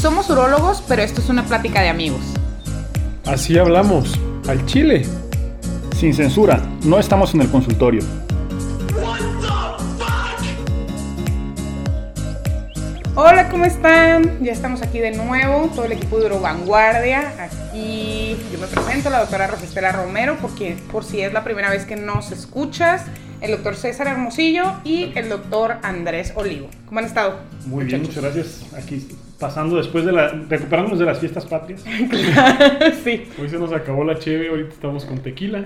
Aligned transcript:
Somos 0.00 0.28
urólogos, 0.30 0.82
pero 0.86 1.02
esto 1.02 1.20
es 1.20 1.28
una 1.30 1.44
plática 1.44 1.80
de 1.80 1.88
amigos. 1.88 2.20
Así 3.24 3.58
hablamos, 3.58 4.14
al 4.46 4.64
chile. 4.66 5.04
Sin 5.96 6.14
censura, 6.14 6.62
no 6.84 6.98
estamos 6.98 7.34
en 7.34 7.40
el 7.40 7.50
consultorio. 7.50 8.02
Hola, 13.14 13.48
¿cómo 13.48 13.64
están? 13.64 14.44
Ya 14.44 14.52
estamos 14.52 14.82
aquí 14.82 14.98
de 14.98 15.12
nuevo, 15.12 15.70
todo 15.74 15.86
el 15.86 15.92
equipo 15.92 16.18
de 16.18 16.28
Vanguardia. 16.28 17.32
Aquí 17.42 18.36
yo 18.52 18.58
me 18.58 18.66
presento, 18.66 19.08
la 19.08 19.20
doctora 19.20 19.46
Rosestela 19.46 19.90
Romero, 19.92 20.36
porque 20.42 20.76
por 20.92 21.02
si 21.02 21.22
es 21.22 21.32
la 21.32 21.42
primera 21.42 21.70
vez 21.70 21.86
que 21.86 21.96
nos 21.96 22.30
escuchas, 22.30 23.02
el 23.40 23.52
doctor 23.52 23.74
César 23.74 24.06
Hermosillo 24.08 24.74
y 24.84 25.12
el 25.14 25.30
doctor 25.30 25.78
Andrés 25.82 26.34
Olivo. 26.36 26.68
¿Cómo 26.84 26.98
han 27.00 27.06
estado? 27.06 27.38
Muy 27.64 27.86
bien, 27.86 28.02
muchas 28.02 28.22
gracias. 28.22 28.60
Aquí 28.76 29.08
pasando 29.38 29.76
después 29.76 30.04
de 30.04 30.12
la, 30.12 30.28
recuperándonos 30.28 30.98
de 30.98 31.04
las 31.04 31.18
fiestas 31.18 31.46
patrias. 31.46 31.84
sí. 33.04 33.28
Hoy 33.40 33.48
se 33.48 33.58
nos 33.58 33.72
acabó 33.72 34.04
la 34.04 34.18
cheve, 34.18 34.48
ahorita 34.48 34.70
estamos 34.70 35.04
con 35.04 35.18
tequila. 35.18 35.64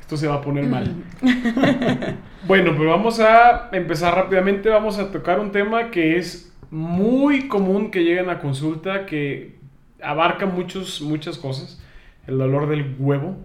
Esto 0.00 0.16
se 0.16 0.26
va 0.26 0.36
a 0.36 0.40
poner 0.40 0.66
mal. 0.66 0.92
bueno, 2.46 2.74
pues 2.76 2.88
vamos 2.88 3.20
a 3.20 3.70
empezar 3.72 4.14
rápidamente. 4.14 4.68
Vamos 4.68 4.98
a 4.98 5.10
tocar 5.10 5.40
un 5.40 5.52
tema 5.52 5.90
que 5.90 6.16
es 6.16 6.52
muy 6.70 7.48
común 7.48 7.90
que 7.90 8.02
lleguen 8.02 8.30
a 8.30 8.40
consulta, 8.40 9.06
que 9.06 9.58
abarca 10.02 10.46
muchos, 10.46 11.00
muchas 11.02 11.38
cosas. 11.38 11.80
El 12.26 12.38
dolor 12.38 12.68
del 12.68 12.96
huevo 12.98 13.36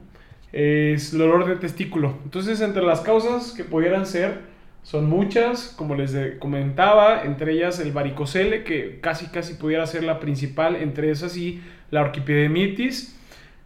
es 0.51 1.13
el 1.13 1.19
dolor 1.19 1.45
de 1.45 1.55
testículo. 1.57 2.15
Entonces, 2.23 2.61
entre 2.61 2.83
las 2.83 3.01
causas 3.01 3.51
que 3.51 3.63
pudieran 3.63 4.05
ser, 4.05 4.41
son 4.87 5.09
muchas, 5.09 5.73
como 5.77 5.95
les 5.95 6.15
comentaba, 6.39 7.23
entre 7.23 7.51
ellas 7.51 7.77
el 7.81 7.91
varicocele, 7.91 8.63
que 8.63 8.99
casi 9.01 9.25
casi 9.25 9.55
pudiera 9.55 9.85
ser 9.85 10.05
la 10.05 10.21
principal, 10.21 10.77
entre 10.77 11.11
esas 11.11 11.35
y 11.35 11.59
la 11.91 12.03
orquipedemitis, 12.03 13.19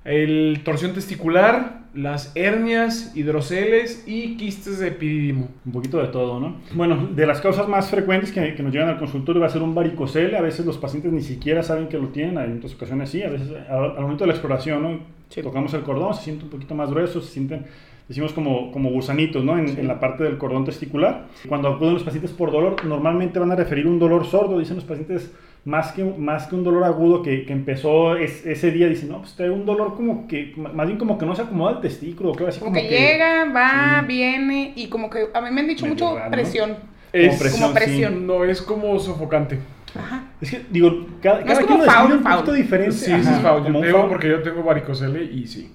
el 0.03 0.61
torsión 0.65 0.95
testicular, 0.95 1.81
las 1.93 2.31
hernias, 2.33 3.15
hidroceles 3.15 4.03
y 4.07 4.35
quistes 4.35 4.79
de 4.79 4.87
epidídimo. 4.87 5.49
Un 5.63 5.71
poquito 5.71 5.99
de 5.99 6.07
todo, 6.07 6.39
¿no? 6.39 6.55
Bueno, 6.73 7.09
de 7.13 7.27
las 7.27 7.39
causas 7.39 7.67
más 7.67 7.91
frecuentes 7.91 8.31
que, 8.31 8.55
que, 8.55 8.63
nos 8.63 8.73
llegan 8.73 8.89
al 8.89 8.97
consultorio 8.97 9.41
va 9.41 9.45
a 9.45 9.51
ser 9.51 9.61
un 9.61 9.75
varicocele. 9.75 10.35
A 10.35 10.41
veces 10.41 10.65
los 10.65 10.79
pacientes 10.79 11.11
ni 11.11 11.21
siquiera 11.21 11.61
saben 11.61 11.87
que 11.87 11.99
lo 11.99 12.07
tienen, 12.07 12.39
en 12.39 12.57
otras 12.57 12.73
ocasiones 12.73 13.11
sí. 13.11 13.21
A 13.21 13.29
veces 13.29 13.51
al, 13.69 13.91
al 13.91 14.01
momento 14.01 14.23
de 14.23 14.29
la 14.29 14.33
exploración, 14.33 14.81
¿no? 14.81 14.99
Tocamos 15.43 15.71
el 15.75 15.83
cordón, 15.83 16.15
se 16.15 16.23
siente 16.23 16.45
un 16.45 16.49
poquito 16.49 16.73
más 16.73 16.89
grueso, 16.89 17.21
se 17.21 17.31
sienten 17.31 17.67
decimos 18.07 18.33
como, 18.33 18.71
como 18.71 18.89
gusanitos, 18.91 19.43
¿no? 19.43 19.57
En, 19.57 19.67
en, 19.67 19.87
la 19.87 19.99
parte 19.99 20.23
del 20.23 20.37
cordón 20.37 20.65
testicular. 20.65 21.27
Cuando 21.47 21.69
acuden 21.69 21.93
los 21.93 22.03
pacientes 22.03 22.31
por 22.31 22.51
dolor, 22.51 22.83
normalmente 22.85 23.39
van 23.39 23.51
a 23.51 23.55
referir 23.55 23.87
un 23.87 23.99
dolor 23.99 24.25
sordo, 24.25 24.59
dicen 24.59 24.75
los 24.75 24.85
pacientes, 24.85 25.31
más 25.63 25.91
que, 25.91 26.03
más 26.03 26.47
que 26.47 26.55
un 26.55 26.63
dolor 26.63 26.83
agudo 26.83 27.21
que, 27.21 27.45
que 27.45 27.53
empezó 27.53 28.15
es, 28.15 28.45
ese 28.45 28.71
día, 28.71 28.87
dicen, 28.87 29.09
no, 29.09 29.19
pues 29.19 29.35
trae 29.35 29.49
un 29.49 29.65
dolor 29.65 29.95
como 29.95 30.27
que, 30.27 30.53
más 30.55 30.87
bien 30.87 30.97
como 30.97 31.17
que 31.17 31.25
no 31.25 31.35
se 31.35 31.43
acomoda 31.43 31.73
el 31.73 31.81
testículo, 31.81 32.31
creo, 32.33 32.47
así 32.49 32.59
como, 32.59 32.71
como 32.71 32.81
que, 32.81 32.89
llega, 32.89 33.45
va, 33.45 34.01
sí. 34.01 34.07
viene, 34.07 34.73
y 34.75 34.87
como 34.87 35.09
que 35.09 35.27
a 35.33 35.41
mí 35.41 35.51
me 35.51 35.61
han 35.61 35.67
dicho 35.67 35.85
mucho 35.85 36.15
raro, 36.15 36.31
presión. 36.31 36.71
¿no? 36.71 36.77
Es 37.13 37.29
como 37.29 37.39
presión. 37.39 37.61
Como 37.61 37.73
presión. 37.73 38.13
Sí, 38.13 38.19
no, 38.21 38.43
es 38.43 38.61
como 38.61 38.99
sofocante. 38.99 39.59
Ajá. 39.93 40.23
Es 40.39 40.51
que, 40.51 40.61
digo, 40.69 41.05
cada, 41.21 41.41
No 41.41 41.45
cada 41.45 41.59
es 41.59 41.65
quien 41.65 41.79
lo 41.79 42.15
un 42.15 42.23
poquito 42.23 42.53
diferente. 42.53 42.93
Sí, 42.93 43.05
sí, 43.05 43.11
Ajá, 43.11 43.57
es 43.57 43.63
como 43.63 43.83
Yo 43.83 43.87
un 43.87 43.91
foul. 43.91 44.09
porque 44.09 44.29
yo 44.29 44.41
tengo 44.41 44.63
varicocele 44.63 45.23
y 45.23 45.45
sí. 45.45 45.71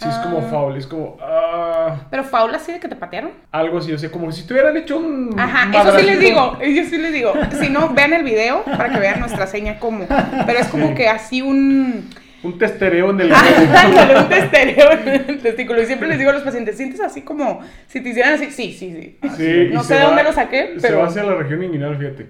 Sí, 0.00 0.08
es 0.08 0.14
como 0.16 0.38
Ah. 0.38 0.42
foul, 0.50 0.76
es 0.76 0.86
como. 0.86 1.18
ah, 1.20 1.94
Pero 2.10 2.24
faula 2.24 2.56
así 2.56 2.72
de 2.72 2.80
que 2.80 2.88
te 2.88 2.96
patearon. 2.96 3.32
algo 3.52 3.78
así, 3.78 3.92
o 3.92 3.98
sea, 3.98 4.10
como 4.10 4.32
si 4.32 4.46
te 4.46 4.54
hubieran 4.54 4.76
hecho 4.76 4.96
un. 4.96 5.38
Ajá, 5.38 5.68
eso 5.78 5.98
sí 5.98 6.06
les 6.06 6.18
digo, 6.20 6.58
yo 6.58 6.84
sí 6.84 6.96
les 6.98 7.12
digo. 7.12 7.32
Si 7.60 7.68
no, 7.68 7.90
vean 7.90 8.14
el 8.14 8.22
video 8.24 8.62
para 8.64 8.88
que 8.90 8.98
vean 8.98 9.20
nuestra 9.20 9.46
seña 9.46 9.78
cómo. 9.78 10.06
Pero 10.46 10.58
es 10.58 10.68
como 10.68 10.88
Sí. 10.88 10.94
que 10.94 11.08
así 11.08 11.42
un... 11.42 12.08
Un 12.42 12.58
testereo 12.58 13.10
en 13.10 13.20
el. 13.20 13.32
Un 14.22 14.28
testereo 14.28 14.92
en 14.92 15.30
el 15.30 15.38
testículo. 15.40 15.82
Y 15.82 15.86
siempre 15.86 16.08
les 16.08 16.18
digo 16.18 16.30
a 16.30 16.34
los 16.34 16.42
pacientes, 16.42 16.76
¿sientes 16.76 17.00
así 17.00 17.22
como 17.22 17.60
si 17.86 18.00
te 18.00 18.08
hicieran 18.10 18.34
así? 18.34 18.50
Sí, 18.50 18.72
sí, 18.72 18.92
sí. 18.92 19.18
Sí, 19.36 19.70
No 19.74 19.82
sé 19.82 19.88
se 19.88 19.94
de 20.00 20.00
dónde 20.06 20.22
lo 20.22 20.32
saqué, 20.32 20.74
Se 20.76 20.88
pero- 20.88 21.00
va 21.00 21.06
hacia 21.06 21.22
la 21.22 21.34
región 21.34 21.62
inguinal, 21.62 21.96
fíjate. 21.98 22.26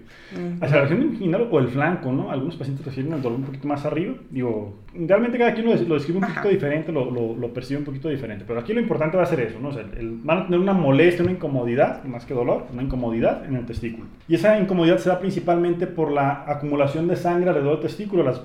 Hacia 0.61 0.77
la 0.77 0.83
región 0.83 1.03
inguinal 1.03 1.49
o 1.51 1.59
el 1.61 1.69
flanco, 1.69 2.11
¿no? 2.13 2.31
Algunos 2.31 2.57
pacientes 2.57 2.85
refieren 2.85 3.13
al 3.13 3.23
dolor 3.23 3.39
un 3.39 3.45
poquito 3.45 3.69
más 3.69 3.85
arriba. 3.85 4.15
Digo, 4.31 4.81
realmente 4.95 5.39
cada 5.39 5.55
quien 5.55 5.67
lo, 5.67 5.75
lo 5.75 5.95
describe 5.95 6.19
un 6.19 6.23
poquito 6.25 6.41
Ajá. 6.41 6.49
diferente, 6.49 6.93
lo, 6.93 7.11
lo, 7.11 7.37
lo 7.37 7.53
percibe 7.55 7.79
un 7.79 7.85
poquito 7.85 8.09
diferente. 8.09 8.45
Pero 8.47 8.61
aquí 8.61 8.73
lo 8.73 8.81
importante 8.81 9.17
va 9.17 9.23
a 9.23 9.27
ser 9.27 9.41
eso, 9.41 9.59
¿no? 9.61 9.69
O 9.69 9.73
sea, 9.73 9.83
el- 9.83 10.19
van 10.23 10.39
a 10.39 10.45
tener 10.47 10.59
una 10.61 10.73
molestia, 10.73 11.23
una 11.23 11.33
incomodidad, 11.33 12.03
más 12.05 12.25
que 12.25 12.35
dolor, 12.35 12.67
una 12.73 12.83
incomodidad 12.83 13.45
en 13.47 13.57
el 13.57 13.65
testículo. 13.67 14.07
Y 14.29 14.35
esa 14.35 14.59
incomodidad 14.59 14.99
se 14.99 15.09
da 15.09 15.19
principalmente 15.21 15.87
por 15.87 16.11
la 16.11 16.45
acumulación 16.47 17.07
de 17.09 17.17
sangre 17.17 17.49
alrededor 17.51 17.75
del 17.81 17.87
testículo. 17.89 18.23
Las, 18.25 18.43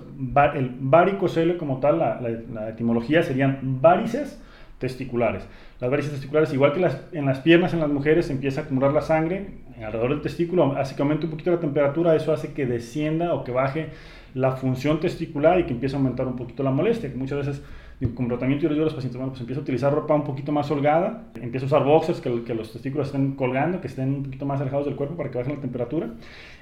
el 0.55 0.71
varicocele 0.79 1.54
como 1.57 1.79
tal, 1.79 1.99
la, 1.99 2.69
etimología 2.69 3.23
serían 3.23 3.81
varices 3.81 4.41
testiculares. 4.79 5.47
Las 5.79 5.89
varices 5.89 6.13
testiculares, 6.13 6.53
igual 6.53 6.73
que 6.73 6.85
en 7.17 7.25
las 7.25 7.39
piernas 7.39 7.73
en 7.73 7.79
las 7.79 7.89
mujeres, 7.89 8.29
empieza 8.29 8.61
a 8.61 8.63
acumular 8.65 8.91
la 8.91 9.01
sangre 9.01 9.47
alrededor 9.83 10.11
del 10.11 10.21
testículo, 10.21 10.75
hace 10.77 10.95
que 10.95 11.01
aumente 11.01 11.25
un 11.25 11.31
poquito 11.31 11.51
la 11.51 11.59
temperatura, 11.59 12.15
eso 12.15 12.31
hace 12.31 12.53
que 12.53 12.65
descienda 12.65 13.33
o 13.33 13.43
que 13.43 13.51
baje 13.51 13.89
la 14.33 14.53
función 14.53 14.99
testicular 14.99 15.59
y 15.59 15.63
que 15.63 15.73
empiece 15.73 15.95
a 15.95 15.99
aumentar 15.99 16.27
un 16.27 16.35
poquito 16.35 16.63
la 16.63 16.71
molestia, 16.71 17.09
que 17.09 17.17
muchas 17.17 17.45
veces 17.45 17.63
digo, 17.99 18.15
con 18.15 18.27
tratamiento 18.27 18.63
yo 18.63 18.69
les 18.69 18.75
digo 18.75 18.83
a 18.83 18.87
los 18.87 18.93
pacientes, 18.93 19.17
bueno, 19.17 19.33
pues 19.33 19.57
a 19.57 19.61
utilizar 19.61 19.93
ropa 19.93 20.15
un 20.15 20.23
poquito 20.23 20.51
más 20.51 20.69
holgada, 20.71 21.23
empieza 21.41 21.65
a 21.65 21.67
usar 21.67 21.83
boxers, 21.83 22.21
que, 22.21 22.43
que 22.43 22.53
los 22.53 22.71
testículos 22.71 23.07
estén 23.07 23.33
colgando, 23.33 23.81
que 23.81 23.87
estén 23.87 24.09
un 24.09 24.23
poquito 24.23 24.45
más 24.45 24.61
alejados 24.61 24.85
del 24.85 24.95
cuerpo 24.95 25.15
para 25.15 25.31
que 25.31 25.37
bajen 25.37 25.55
la 25.55 25.61
temperatura. 25.61 26.09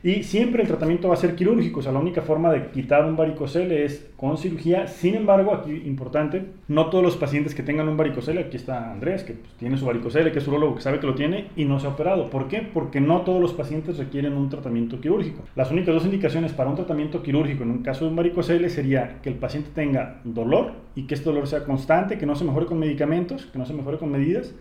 Y 0.04 0.24
siempre 0.24 0.62
el 0.62 0.68
tratamiento 0.68 1.08
va 1.08 1.14
a 1.14 1.18
ser 1.18 1.36
quirúrgico, 1.36 1.80
o 1.80 1.84
sea, 1.84 1.92
la 1.92 2.00
única 2.00 2.22
forma 2.22 2.52
de 2.52 2.68
quitar 2.72 3.06
un 3.06 3.16
varicocele 3.16 3.86
es 3.86 4.12
con 4.18 4.38
cirugía. 4.38 4.88
Sin 4.88 5.16
embargo, 5.16 5.54
aquí 5.54 5.72
importante, 5.86 6.46
no 6.68 6.88
todos 6.88 7.04
los 7.04 7.16
pacientes 7.16 7.56
que 7.56 7.64
tengan 7.64 7.88
un 7.88 7.98
varicocele, 7.98 8.42
aquí 8.42 8.58
está 8.58 8.92
Andrés, 8.92 9.24
que 9.24 9.34
pues, 9.34 9.54
tiene 9.54 9.78
su 9.78 9.86
varicocele, 9.86 10.32
que 10.32 10.40
es 10.40 10.48
urologo, 10.48 10.76
que 10.76 10.82
sabe 10.82 11.00
que 11.00 11.08
lo 11.08 11.16
tiene 11.16 11.48
y 11.56 11.66
no 11.66 11.80
se 11.80 11.88
ha 11.88 11.92
operado. 11.92 12.30
¿Por 12.30 12.48
qué? 12.48 12.62
Porque 12.62 13.00
no 13.00 13.22
todos 13.22 13.42
los 13.42 13.54
pacientes 13.54 13.98
requieren 13.98 14.34
un 14.34 14.50
tratamiento 14.50 15.00
quirúrgico. 15.00 15.44
Las 15.56 15.72
únicas 15.72 15.94
dos 15.94 16.06
indicaciones 16.06 16.54
para 16.54 16.70
un 16.70 16.76
tratamiento 16.76 17.24
quirúrgico 17.24 17.64
en 17.64 17.72
un 17.72 17.84
caso 17.84 18.06
de 18.06 18.12
un 18.12 18.18
varicocele 18.18 18.70
sería 18.70 19.20
que 19.22 19.30
el 19.30 19.36
paciente 19.36 19.70
tenga 19.74 20.22
dolor 20.24 20.74
y 20.96 21.04
que 21.04 21.16
este 21.24 21.32
dolor 21.32 21.48
sea 21.48 21.64
constante, 21.64 22.18
que 22.18 22.26
no 22.26 22.36
se 22.36 22.44
mejore 22.44 22.66
con 22.66 22.78
medicamentos, 22.80 23.46
que 23.46 23.58
no 23.58 23.66
se 23.66 23.74
mejore 23.74 23.98
con 23.98 24.12
medidas. 24.12 24.54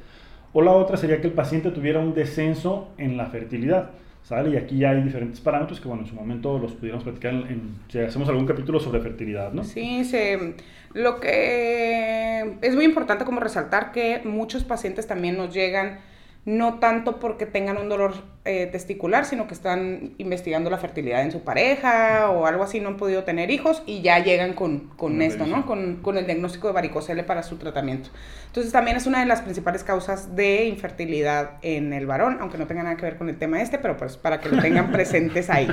O 0.52 0.62
la 0.62 0.70
otra 0.72 0.96
sería 0.96 1.20
que 1.20 1.26
el 1.26 1.32
paciente 1.32 1.70
tuviera 1.70 1.98
un 1.98 2.14
descenso 2.14 2.88
en 2.98 3.16
la 3.16 3.26
fertilidad. 3.26 3.90
¿Sale? 4.22 4.50
Y 4.50 4.56
aquí 4.56 4.78
ya 4.78 4.90
hay 4.90 5.02
diferentes 5.02 5.40
parámetros 5.40 5.80
que, 5.80 5.88
bueno, 5.88 6.04
en 6.04 6.08
su 6.08 6.14
momento 6.14 6.56
los 6.56 6.74
pudiéramos 6.74 7.02
platicar 7.02 7.34
en, 7.34 7.40
en- 7.48 7.74
si 7.88 7.98
hacemos 7.98 8.28
algún 8.28 8.46
capítulo 8.46 8.78
sobre 8.78 9.00
fertilidad, 9.00 9.52
¿no? 9.52 9.64
Sí, 9.64 10.04
se, 10.04 10.54
lo 10.94 11.18
que 11.18 12.54
es 12.62 12.74
muy 12.76 12.84
importante 12.84 13.24
como 13.24 13.40
resaltar 13.40 13.90
que 13.90 14.20
muchos 14.24 14.62
pacientes 14.62 15.08
también 15.08 15.36
nos 15.36 15.52
llegan 15.52 15.98
no 16.44 16.80
tanto 16.80 17.20
porque 17.20 17.46
tengan 17.46 17.76
un 17.76 17.88
dolor 17.88 18.14
eh, 18.44 18.66
testicular, 18.66 19.24
sino 19.24 19.46
que 19.46 19.54
están 19.54 20.14
investigando 20.18 20.70
la 20.70 20.78
fertilidad 20.78 21.22
en 21.22 21.30
su 21.30 21.44
pareja 21.44 22.28
o 22.30 22.46
algo 22.46 22.64
así, 22.64 22.80
no 22.80 22.88
han 22.88 22.96
podido 22.96 23.22
tener 23.22 23.52
hijos 23.52 23.84
y 23.86 24.02
ya 24.02 24.18
llegan 24.18 24.54
con, 24.54 24.88
con 24.96 25.22
esto. 25.22 25.46
¿no? 25.46 25.64
Con, 25.64 25.98
con 26.02 26.18
el 26.18 26.26
diagnóstico 26.26 26.66
de 26.66 26.72
varicocele 26.72 27.22
para 27.22 27.44
su 27.44 27.58
tratamiento. 27.58 28.10
Entonces 28.48 28.72
también 28.72 28.96
es 28.96 29.06
una 29.06 29.20
de 29.20 29.26
las 29.26 29.42
principales 29.42 29.84
causas 29.84 30.34
de 30.34 30.64
infertilidad 30.64 31.52
en 31.62 31.92
el 31.92 32.06
varón, 32.06 32.38
aunque 32.40 32.58
no 32.58 32.66
tenga 32.66 32.82
nada 32.82 32.96
que 32.96 33.02
ver 33.02 33.16
con 33.16 33.28
el 33.28 33.38
tema 33.38 33.62
este, 33.62 33.78
pero 33.78 33.96
pues 33.96 34.16
para 34.16 34.40
que 34.40 34.48
lo 34.48 34.60
tengan 34.60 34.90
presentes 34.92 35.48
ahí. 35.48 35.68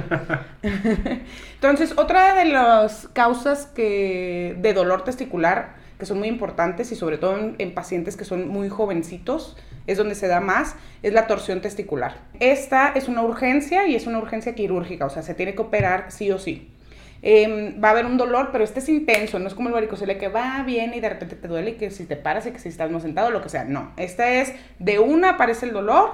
Entonces, 1.56 1.98
otra 1.98 2.36
de 2.36 2.46
las 2.46 3.08
causas 3.14 3.66
que, 3.66 4.56
de 4.60 4.74
dolor 4.76 5.04
testicular 5.04 5.79
que 6.00 6.06
son 6.06 6.18
muy 6.18 6.30
importantes 6.30 6.92
y 6.92 6.96
sobre 6.96 7.18
todo 7.18 7.38
en, 7.38 7.56
en 7.60 7.74
pacientes 7.74 8.16
que 8.16 8.24
son 8.26 8.48
muy 8.48 8.70
jovencitos, 8.70 9.58
es 9.86 9.98
donde 9.98 10.16
se 10.16 10.28
da 10.28 10.40
más, 10.40 10.76
es 11.04 11.14
la 11.14 11.28
torsión 11.28 11.62
testicular. 11.62 12.16
Esta 12.40 12.90
es 12.96 13.08
una 13.08 13.22
urgencia 13.22 13.86
y 13.86 13.96
es 13.96 14.08
una 14.08 14.18
urgencia 14.18 14.56
quirúrgica, 14.56 15.06
o 15.06 15.10
sea, 15.10 15.24
se 15.24 15.34
tiene 15.34 15.54
que 15.54 15.62
operar 15.62 16.06
sí 16.10 16.32
o 16.32 16.40
sí. 16.40 16.72
Eh, 17.22 17.76
va 17.84 17.90
a 17.90 17.92
haber 17.92 18.06
un 18.06 18.18
dolor, 18.18 18.50
pero 18.54 18.64
este 18.64 18.80
es 18.80 18.88
intenso, 18.88 19.40
no 19.40 19.48
es 19.48 19.54
como 19.54 19.68
el 19.68 19.74
varicocele 19.74 20.18
que 20.18 20.30
va 20.30 20.64
bien 20.64 20.94
y 20.94 21.02
de 21.02 21.10
repente 21.10 21.36
te 21.36 21.48
duele 21.50 21.72
y 21.72 21.74
que 21.74 21.92
si 21.92 22.06
te 22.06 22.16
paras 22.16 22.46
y 22.46 22.52
que 22.52 22.60
si 22.60 22.70
estás 22.70 22.90
más 22.92 23.02
sentado, 23.02 23.30
lo 23.30 23.42
que 23.42 23.50
sea. 23.50 23.66
No, 23.66 23.92
esta 23.98 24.32
es 24.32 24.54
de 24.80 25.00
una 25.00 25.32
aparece 25.32 25.66
el 25.66 25.74
dolor 25.74 26.12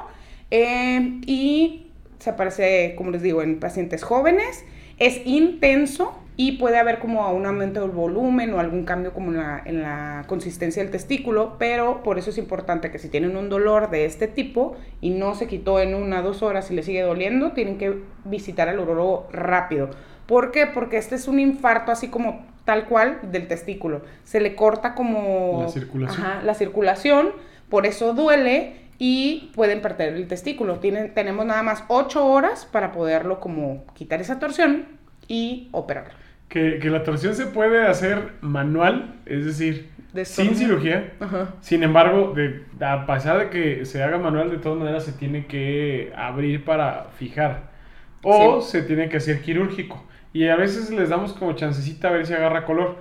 eh, 0.49 1.19
y 1.27 1.91
se 2.17 2.31
aparece, 2.31 2.95
como 2.97 3.11
les 3.11 3.21
digo, 3.21 3.43
en 3.43 3.59
pacientes 3.59 4.03
jóvenes, 4.03 4.65
es 4.97 5.21
intenso 5.25 6.17
y 6.37 6.53
puede 6.53 6.77
haber 6.77 6.99
como 6.99 7.31
un 7.31 7.45
aumento 7.45 7.81
del 7.81 7.91
volumen 7.91 8.53
o 8.53 8.59
algún 8.59 8.83
cambio 8.83 9.13
como 9.13 9.31
en 9.31 9.37
la, 9.37 9.61
en 9.63 9.81
la 9.81 10.25
consistencia 10.27 10.83
del 10.83 10.91
testículo, 10.91 11.55
pero 11.57 12.03
por 12.03 12.17
eso 12.17 12.29
es 12.29 12.37
importante 12.37 12.91
que 12.91 12.99
si 12.99 13.07
tienen 13.07 13.37
un 13.37 13.49
dolor 13.49 13.89
de 13.89 14.05
este 14.05 14.27
tipo 14.27 14.75
y 14.99 15.11
no 15.11 15.35
se 15.35 15.47
quitó 15.47 15.79
en 15.79 15.95
una 15.95 16.19
o 16.19 16.23
dos 16.23 16.43
horas 16.43 16.69
y 16.71 16.75
le 16.75 16.83
sigue 16.83 17.01
doliendo, 17.01 17.53
tienen 17.53 17.77
que 17.77 18.01
visitar 18.25 18.67
al 18.67 18.79
urólogo 18.79 19.27
rápido. 19.31 19.89
¿Por 20.25 20.51
qué? 20.51 20.67
Porque 20.67 20.97
este 20.97 21.15
es 21.15 21.27
un 21.27 21.39
infarto 21.39 21.91
así 21.91 22.09
como 22.09 22.45
tal 22.65 22.88
cual 22.88 23.19
del 23.31 23.47
testículo. 23.47 24.01
Se 24.23 24.41
le 24.41 24.55
corta 24.55 24.93
como 24.93 25.61
La 25.61 25.69
circulación. 25.69 26.25
Ajá, 26.25 26.41
la 26.43 26.53
circulación, 26.53 27.31
por 27.69 27.85
eso 27.85 28.13
duele 28.13 28.73
y 28.97 29.51
pueden 29.55 29.81
perder 29.81 30.15
el 30.15 30.27
testículo. 30.27 30.79
Tienen, 30.79 31.13
tenemos 31.13 31.45
nada 31.45 31.63
más 31.63 31.85
8 31.88 32.25
horas 32.25 32.65
para 32.65 32.91
poderlo 32.91 33.39
como 33.39 33.85
quitar 33.93 34.19
esa 34.19 34.39
torsión 34.39 34.85
y 35.27 35.69
operarlo. 35.71 36.25
Que, 36.50 36.80
que 36.80 36.89
la 36.89 37.03
torsión 37.03 37.36
se 37.36 37.47
puede 37.47 37.86
hacer 37.86 38.33
manual, 38.42 39.15
es 39.25 39.45
decir, 39.45 39.89
sin 40.24 40.56
cirugía. 40.56 41.13
Sin 41.59 41.83
embargo, 41.83 42.33
de, 42.33 42.63
a 42.86 43.06
pesar 43.06 43.39
de 43.39 43.50
que 43.50 43.86
se 43.86 44.01
haga 44.01 44.18
manual, 44.18 44.50
de 44.50 44.57
todas 44.57 44.77
maneras 44.80 45.03
se 45.03 45.12
tiene 45.12 45.45
que 45.45 46.13
abrir 46.15 46.63
para 46.63 47.07
fijar. 47.18 47.75
O 48.24 48.62
se 48.62 48.81
tiene 48.83 49.09
que 49.09 49.18
hacer 49.18 49.42
quirúrgico. 49.42 50.03
Y 50.33 50.47
a 50.47 50.56
veces 50.56 50.89
les 50.89 51.09
damos 51.09 51.33
como 51.33 51.53
chancecita 51.53 52.09
a 52.09 52.12
ver 52.12 52.25
si 52.25 52.33
agarra 52.33 52.65
color. 52.65 52.98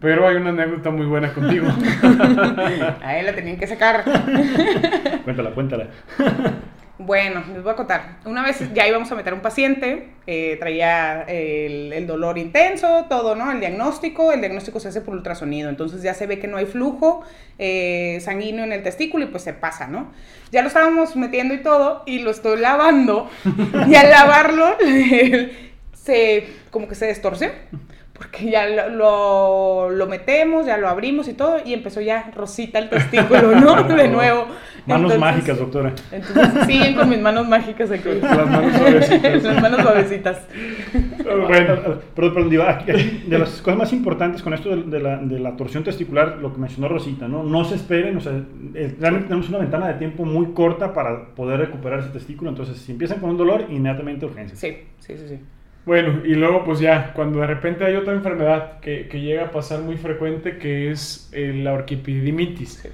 Pero 0.00 0.26
hay 0.26 0.36
una 0.36 0.50
anécdota 0.50 0.90
muy 0.90 1.06
buena 1.06 1.32
contigo. 1.32 1.66
a 3.02 3.18
él 3.18 3.26
la 3.26 3.34
tenían 3.34 3.58
que 3.58 3.66
sacar. 3.66 4.04
cuéntala, 5.24 5.50
cuéntala. 5.50 5.88
Bueno, 6.98 7.44
les 7.52 7.62
voy 7.62 7.72
a 7.72 7.76
contar. 7.76 8.18
Una 8.24 8.42
vez 8.42 8.58
ya 8.74 8.88
íbamos 8.88 9.10
a 9.12 9.14
meter 9.14 9.32
a 9.32 9.36
un 9.36 9.40
paciente, 9.40 10.08
eh, 10.26 10.56
traía 10.58 11.22
el, 11.22 12.06
dolor 12.08 12.38
intenso, 12.38 13.06
todo, 13.08 13.36
¿no? 13.36 13.52
El 13.52 13.60
diagnóstico, 13.60 14.32
el 14.32 14.40
diagnóstico 14.40 14.80
se 14.80 14.88
hace 14.88 15.00
por 15.00 15.14
ultrasonido, 15.14 15.68
entonces 15.68 16.02
ya 16.02 16.12
se 16.12 16.26
ve 16.26 16.40
que 16.40 16.48
no 16.48 16.56
hay 16.56 16.66
flujo 16.66 17.22
eh, 17.58 18.18
sanguíneo 18.20 18.64
en 18.64 18.72
el 18.72 18.82
testículo 18.82 19.24
y 19.24 19.28
pues 19.28 19.44
se 19.44 19.52
pasa, 19.52 19.86
¿no? 19.86 20.10
Ya 20.50 20.62
lo 20.62 20.68
estábamos 20.68 21.14
metiendo 21.14 21.54
y 21.54 21.62
todo, 21.62 22.02
y 22.04 22.18
lo 22.18 22.32
estoy 22.32 22.58
lavando, 22.58 23.30
y 23.88 23.94
al 23.94 24.10
lavarlo, 24.10 24.76
se, 25.92 26.48
como 26.72 26.88
que 26.88 26.96
se 26.96 27.06
distorsiona 27.06 27.54
porque 28.18 28.50
ya 28.50 28.66
lo, 28.88 29.90
lo, 29.90 30.06
metemos, 30.08 30.66
ya 30.66 30.76
lo 30.76 30.88
abrimos 30.88 31.28
y 31.28 31.34
todo, 31.34 31.58
y 31.64 31.72
empezó 31.72 32.00
ya 32.00 32.32
rosita 32.34 32.80
el 32.80 32.88
testículo, 32.88 33.54
¿no? 33.60 33.82
De 33.96 34.08
nuevo. 34.08 34.46
Manos 34.86 35.16
mágicas, 35.18 35.58
doctora. 35.58 35.92
Entonces 36.10 36.66
siguen 36.66 36.96
con 36.96 37.08
mis 37.10 37.20
manos 37.20 37.46
mágicas 37.46 37.90
aquí. 37.92 38.08
Las 38.20 38.50
manos 38.50 38.76
suavecitas. 38.76 39.42
Las 39.44 39.62
manos 39.62 39.82
suavecitas. 39.82 40.46
Bueno, 41.24 42.00
perdón, 42.16 42.34
perdón, 42.34 42.50
digo, 42.50 42.64
de 42.64 43.38
las 43.38 43.62
cosas 43.62 43.78
más 43.78 43.92
importantes 43.92 44.42
con 44.42 44.52
esto 44.52 44.74
de, 44.74 45.00
la, 45.00 45.18
de, 45.18 45.38
la, 45.38 45.56
torsión 45.56 45.84
testicular, 45.84 46.38
lo 46.38 46.52
que 46.52 46.58
mencionó 46.58 46.88
Rosita, 46.88 47.28
¿no? 47.28 47.44
No 47.44 47.64
se 47.64 47.76
esperen, 47.76 48.16
o 48.16 48.20
sea, 48.20 48.32
realmente 48.98 49.28
tenemos 49.28 49.48
una 49.48 49.58
ventana 49.58 49.88
de 49.88 49.94
tiempo 49.94 50.24
muy 50.24 50.46
corta 50.52 50.92
para 50.92 51.34
poder 51.34 51.60
recuperar 51.60 52.00
ese 52.00 52.08
testículo, 52.08 52.50
entonces 52.50 52.78
si 52.78 52.92
empiezan 52.92 53.20
con 53.20 53.30
un 53.30 53.36
dolor, 53.36 53.66
inmediatamente 53.68 54.26
urgencia. 54.26 54.56
Sí, 54.56 54.78
sí, 54.98 55.16
sí, 55.18 55.28
sí. 55.28 55.38
Bueno, 55.88 56.20
y 56.22 56.34
luego 56.34 56.64
pues 56.66 56.80
ya, 56.80 57.14
cuando 57.14 57.40
de 57.40 57.46
repente 57.46 57.82
hay 57.82 57.96
otra 57.96 58.12
enfermedad 58.12 58.78
que, 58.80 59.08
que 59.08 59.22
llega 59.22 59.44
a 59.44 59.50
pasar 59.50 59.80
muy 59.80 59.96
frecuente, 59.96 60.58
que 60.58 60.90
es 60.90 61.32
la 61.32 61.72
orquipidimitis. 61.72 62.86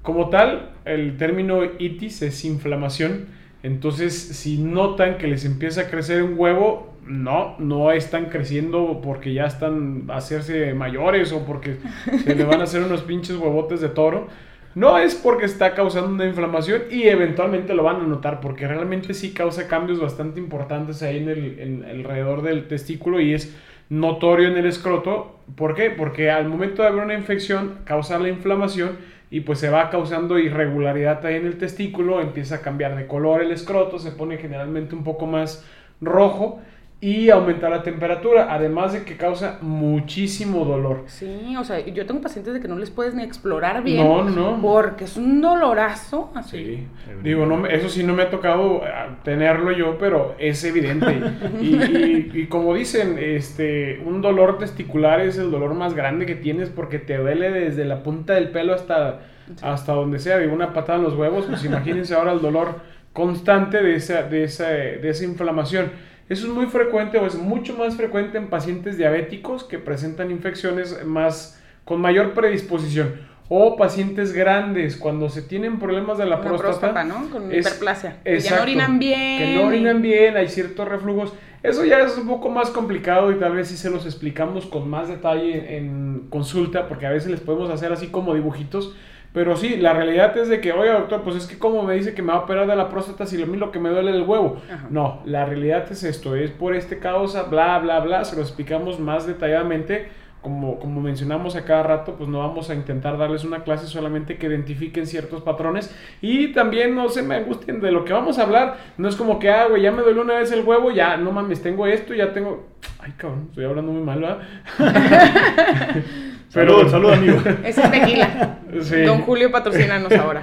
Como 0.00 0.30
tal, 0.30 0.70
el 0.86 1.18
término 1.18 1.62
itis 1.78 2.22
es 2.22 2.46
inflamación. 2.46 3.26
Entonces, 3.62 4.14
si 4.14 4.56
notan 4.56 5.18
que 5.18 5.26
les 5.26 5.44
empieza 5.44 5.82
a 5.82 5.90
crecer 5.90 6.22
un 6.22 6.38
huevo, 6.38 6.96
no, 7.06 7.54
no 7.58 7.92
están 7.92 8.30
creciendo 8.30 9.02
porque 9.04 9.34
ya 9.34 9.44
están 9.44 10.04
a 10.08 10.16
hacerse 10.16 10.72
mayores 10.72 11.32
o 11.32 11.44
porque 11.44 11.76
se 12.24 12.34
le 12.34 12.44
van 12.44 12.62
a 12.62 12.64
hacer 12.64 12.82
unos 12.82 13.02
pinches 13.02 13.36
huevotes 13.36 13.82
de 13.82 13.90
toro 13.90 14.28
no 14.74 14.98
es 14.98 15.14
porque 15.14 15.46
está 15.46 15.74
causando 15.74 16.10
una 16.10 16.26
inflamación 16.26 16.82
y 16.90 17.04
eventualmente 17.04 17.74
lo 17.74 17.82
van 17.82 17.96
a 17.96 18.06
notar 18.06 18.40
porque 18.40 18.68
realmente 18.68 19.14
sí 19.14 19.32
causa 19.32 19.66
cambios 19.66 20.00
bastante 20.00 20.40
importantes 20.40 21.02
ahí 21.02 21.18
en 21.18 21.28
el 21.28 21.84
alrededor 21.84 22.42
del 22.42 22.68
testículo 22.68 23.20
y 23.20 23.34
es 23.34 23.56
notorio 23.88 24.48
en 24.48 24.56
el 24.56 24.66
escroto. 24.66 25.38
¿Por 25.56 25.74
qué? 25.74 25.90
Porque 25.90 26.30
al 26.30 26.48
momento 26.48 26.82
de 26.82 26.88
haber 26.88 27.04
una 27.04 27.14
infección 27.14 27.78
causa 27.84 28.18
la 28.18 28.28
inflamación 28.28 28.98
y 29.30 29.40
pues 29.40 29.58
se 29.58 29.70
va 29.70 29.90
causando 29.90 30.38
irregularidad 30.38 31.24
ahí 31.26 31.36
en 31.36 31.46
el 31.46 31.58
testículo, 31.58 32.20
empieza 32.20 32.56
a 32.56 32.62
cambiar 32.62 32.96
de 32.96 33.06
color 33.06 33.42
el 33.42 33.52
escroto, 33.52 33.98
se 33.98 34.12
pone 34.12 34.38
generalmente 34.38 34.94
un 34.94 35.04
poco 35.04 35.26
más 35.26 35.64
rojo 36.00 36.60
y 37.00 37.30
aumentar 37.30 37.70
la 37.70 37.84
temperatura, 37.84 38.52
además 38.52 38.92
de 38.92 39.04
que 39.04 39.16
causa 39.16 39.58
muchísimo 39.60 40.64
dolor. 40.64 41.04
Sí, 41.06 41.54
o 41.56 41.62
sea, 41.62 41.78
yo 41.78 42.04
tengo 42.06 42.20
pacientes 42.20 42.54
de 42.54 42.60
que 42.60 42.66
no 42.66 42.76
les 42.76 42.90
puedes 42.90 43.14
ni 43.14 43.22
explorar 43.22 43.84
bien. 43.84 44.04
No, 44.04 44.24
no. 44.24 44.60
Porque 44.60 45.04
es 45.04 45.16
un 45.16 45.40
dolorazo. 45.40 46.32
Así. 46.34 46.58
Sí. 46.58 46.88
Digo, 47.22 47.46
no, 47.46 47.66
eso 47.66 47.88
sí 47.88 48.02
no 48.02 48.14
me 48.14 48.24
ha 48.24 48.30
tocado 48.30 48.82
ah, 48.82 49.18
tenerlo 49.22 49.70
yo, 49.70 49.96
pero 49.96 50.34
es 50.40 50.64
evidente. 50.64 51.20
y, 51.60 52.40
y, 52.40 52.46
como 52.48 52.74
dicen, 52.74 53.16
este, 53.16 54.00
un 54.04 54.20
dolor 54.20 54.58
testicular 54.58 55.20
es 55.20 55.38
el 55.38 55.52
dolor 55.52 55.74
más 55.74 55.94
grande 55.94 56.26
que 56.26 56.34
tienes 56.34 56.68
porque 56.68 56.98
te 56.98 57.16
duele 57.16 57.52
desde 57.52 57.84
la 57.84 58.02
punta 58.02 58.34
del 58.34 58.48
pelo 58.48 58.74
hasta, 58.74 59.20
hasta 59.62 59.92
donde 59.92 60.18
sea. 60.18 60.38
Digo, 60.38 60.52
una 60.52 60.72
patada 60.72 60.98
en 60.98 61.04
los 61.04 61.14
huevos, 61.14 61.46
pues 61.46 61.64
imagínense 61.64 62.16
ahora 62.16 62.32
el 62.32 62.40
dolor 62.40 62.80
constante 63.12 63.84
de 63.84 63.94
esa, 63.94 64.24
de 64.24 64.42
esa, 64.42 64.66
de 64.68 65.08
esa 65.08 65.24
inflamación. 65.24 65.92
Eso 66.28 66.46
es 66.46 66.52
muy 66.52 66.66
frecuente 66.66 67.18
o 67.18 67.26
es 67.26 67.34
mucho 67.36 67.76
más 67.76 67.96
frecuente 67.96 68.38
en 68.38 68.48
pacientes 68.48 68.98
diabéticos 68.98 69.64
que 69.64 69.78
presentan 69.78 70.30
infecciones 70.30 71.04
más 71.04 71.62
con 71.84 72.00
mayor 72.00 72.34
predisposición 72.34 73.28
o 73.48 73.76
pacientes 73.76 74.34
grandes 74.34 74.96
cuando 74.96 75.30
se 75.30 75.40
tienen 75.40 75.78
problemas 75.78 76.18
de 76.18 76.26
la, 76.26 76.42
próstata, 76.42 77.02
¿no? 77.02 77.30
Con 77.30 77.50
hiperplasia. 77.50 78.18
que 78.22 78.40
ya 78.40 78.56
no 78.56 78.62
orinan 78.62 78.98
bien. 78.98 79.38
Que 79.38 79.54
no 79.54 79.68
orinan 79.68 80.02
bien, 80.02 80.36
hay 80.36 80.48
ciertos 80.48 80.86
reflujos. 80.86 81.32
Eso 81.62 81.84
ya 81.84 82.00
es 82.00 82.16
un 82.18 82.28
poco 82.28 82.50
más 82.50 82.70
complicado 82.70 83.32
y 83.32 83.36
tal 83.36 83.54
vez 83.54 83.68
sí 83.68 83.76
se 83.76 83.90
los 83.90 84.04
explicamos 84.04 84.66
con 84.66 84.88
más 84.88 85.08
detalle 85.08 85.78
en 85.78 86.26
consulta 86.28 86.88
porque 86.88 87.06
a 87.06 87.10
veces 87.10 87.30
les 87.30 87.40
podemos 87.40 87.70
hacer 87.70 87.90
así 87.90 88.08
como 88.08 88.34
dibujitos 88.34 88.94
pero 89.32 89.56
sí, 89.56 89.76
la 89.76 89.92
realidad 89.92 90.36
es 90.38 90.48
de 90.48 90.60
que, 90.60 90.72
oye, 90.72 90.90
doctor, 90.90 91.22
pues 91.22 91.36
es 91.36 91.46
que 91.46 91.58
como 91.58 91.82
me 91.82 91.94
dice 91.94 92.14
que 92.14 92.22
me 92.22 92.32
va 92.32 92.38
a 92.38 92.42
operar 92.42 92.66
de 92.66 92.74
la 92.74 92.88
próstata 92.88 93.26
si 93.26 93.36
lo 93.36 93.46
mismo 93.46 93.66
lo 93.66 93.72
que 93.72 93.78
me 93.78 93.90
duele 93.90 94.10
el 94.12 94.22
huevo. 94.22 94.60
No, 94.90 95.20
la 95.26 95.44
realidad 95.44 95.86
es 95.90 96.02
esto, 96.02 96.34
es 96.34 96.50
por 96.50 96.74
este 96.74 96.98
causa, 96.98 97.44
bla, 97.44 97.78
bla, 97.78 98.00
bla, 98.00 98.24
se 98.24 98.36
lo 98.36 98.42
explicamos 98.42 98.98
más 98.98 99.26
detalladamente. 99.26 100.08
Como, 100.40 100.78
como 100.78 101.00
mencionamos 101.00 101.56
a 101.56 101.64
cada 101.64 101.82
rato, 101.82 102.14
pues 102.14 102.30
no 102.30 102.38
vamos 102.38 102.70
a 102.70 102.74
intentar 102.74 103.18
darles 103.18 103.42
una 103.42 103.64
clase 103.64 103.88
solamente 103.88 104.38
que 104.38 104.46
identifiquen 104.46 105.04
ciertos 105.04 105.42
patrones 105.42 105.92
y 106.22 106.52
también 106.52 106.94
no 106.94 107.08
se 107.08 107.22
me 107.22 107.34
angustien 107.34 107.80
de 107.80 107.90
lo 107.90 108.04
que 108.04 108.12
vamos 108.12 108.38
a 108.38 108.44
hablar. 108.44 108.76
No 108.98 109.08
es 109.08 109.16
como 109.16 109.40
que, 109.40 109.50
ah, 109.50 109.66
güey, 109.66 109.82
ya 109.82 109.90
me 109.90 110.00
duele 110.00 110.20
una 110.20 110.34
vez 110.34 110.52
el 110.52 110.64
huevo, 110.64 110.92
ya, 110.92 111.16
no 111.16 111.32
mames, 111.32 111.60
tengo 111.60 111.88
esto, 111.88 112.14
ya 112.14 112.32
tengo... 112.32 112.68
Ay, 113.00 113.12
cabrón, 113.16 113.46
estoy 113.48 113.64
hablando 113.64 113.90
muy 113.90 114.02
mal, 114.02 114.20
¿verdad? 114.20 114.38
Pero, 116.52 116.88
salud, 116.88 117.10
amigo. 117.10 117.36
Ese 117.64 117.82
es 117.82 117.90
tequila. 117.90 118.58
Don 119.06 119.22
Julio, 119.22 119.50
patrocínanos 119.50 120.12
ahora. 120.12 120.42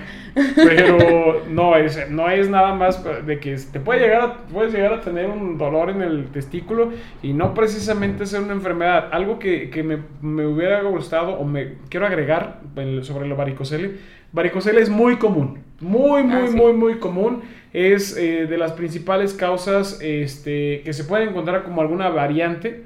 Pero 0.55 1.43
no 1.49 1.75
es, 1.75 2.09
no 2.09 2.29
es 2.29 2.49
nada 2.49 2.73
más 2.75 3.03
de 3.25 3.39
que 3.39 3.55
te 3.55 3.79
puede 3.79 4.01
llegar 4.01 4.21
a, 4.21 4.37
puedes 4.47 4.73
llegar 4.73 4.93
a 4.93 5.01
tener 5.01 5.27
un 5.27 5.57
dolor 5.57 5.89
en 5.89 6.01
el 6.01 6.27
testículo 6.27 6.91
y 7.23 7.33
no 7.33 7.53
precisamente 7.53 8.25
ser 8.25 8.41
una 8.41 8.53
enfermedad. 8.53 9.09
Algo 9.11 9.39
que, 9.39 9.69
que 9.69 9.81
me, 9.83 9.99
me, 10.21 10.45
hubiera 10.45 10.81
gustado 10.81 11.33
o 11.33 11.45
me 11.45 11.75
quiero 11.89 12.05
agregar 12.05 12.59
sobre 13.01 13.27
lo 13.27 13.35
varicocele. 13.35 13.95
Varicocele 14.31 14.81
es 14.81 14.89
muy 14.89 15.15
común. 15.15 15.59
Muy, 15.79 16.23
muy, 16.23 16.47
ah, 16.47 16.51
muy, 16.51 16.73
muy 16.73 16.95
común. 16.99 17.41
Es 17.73 18.15
eh, 18.17 18.45
de 18.47 18.57
las 18.57 18.73
principales 18.73 19.33
causas 19.33 19.99
este, 20.01 20.81
que 20.83 20.93
se 20.93 21.03
pueden 21.03 21.29
encontrar 21.29 21.63
como 21.63 21.81
alguna 21.81 22.09
variante 22.09 22.84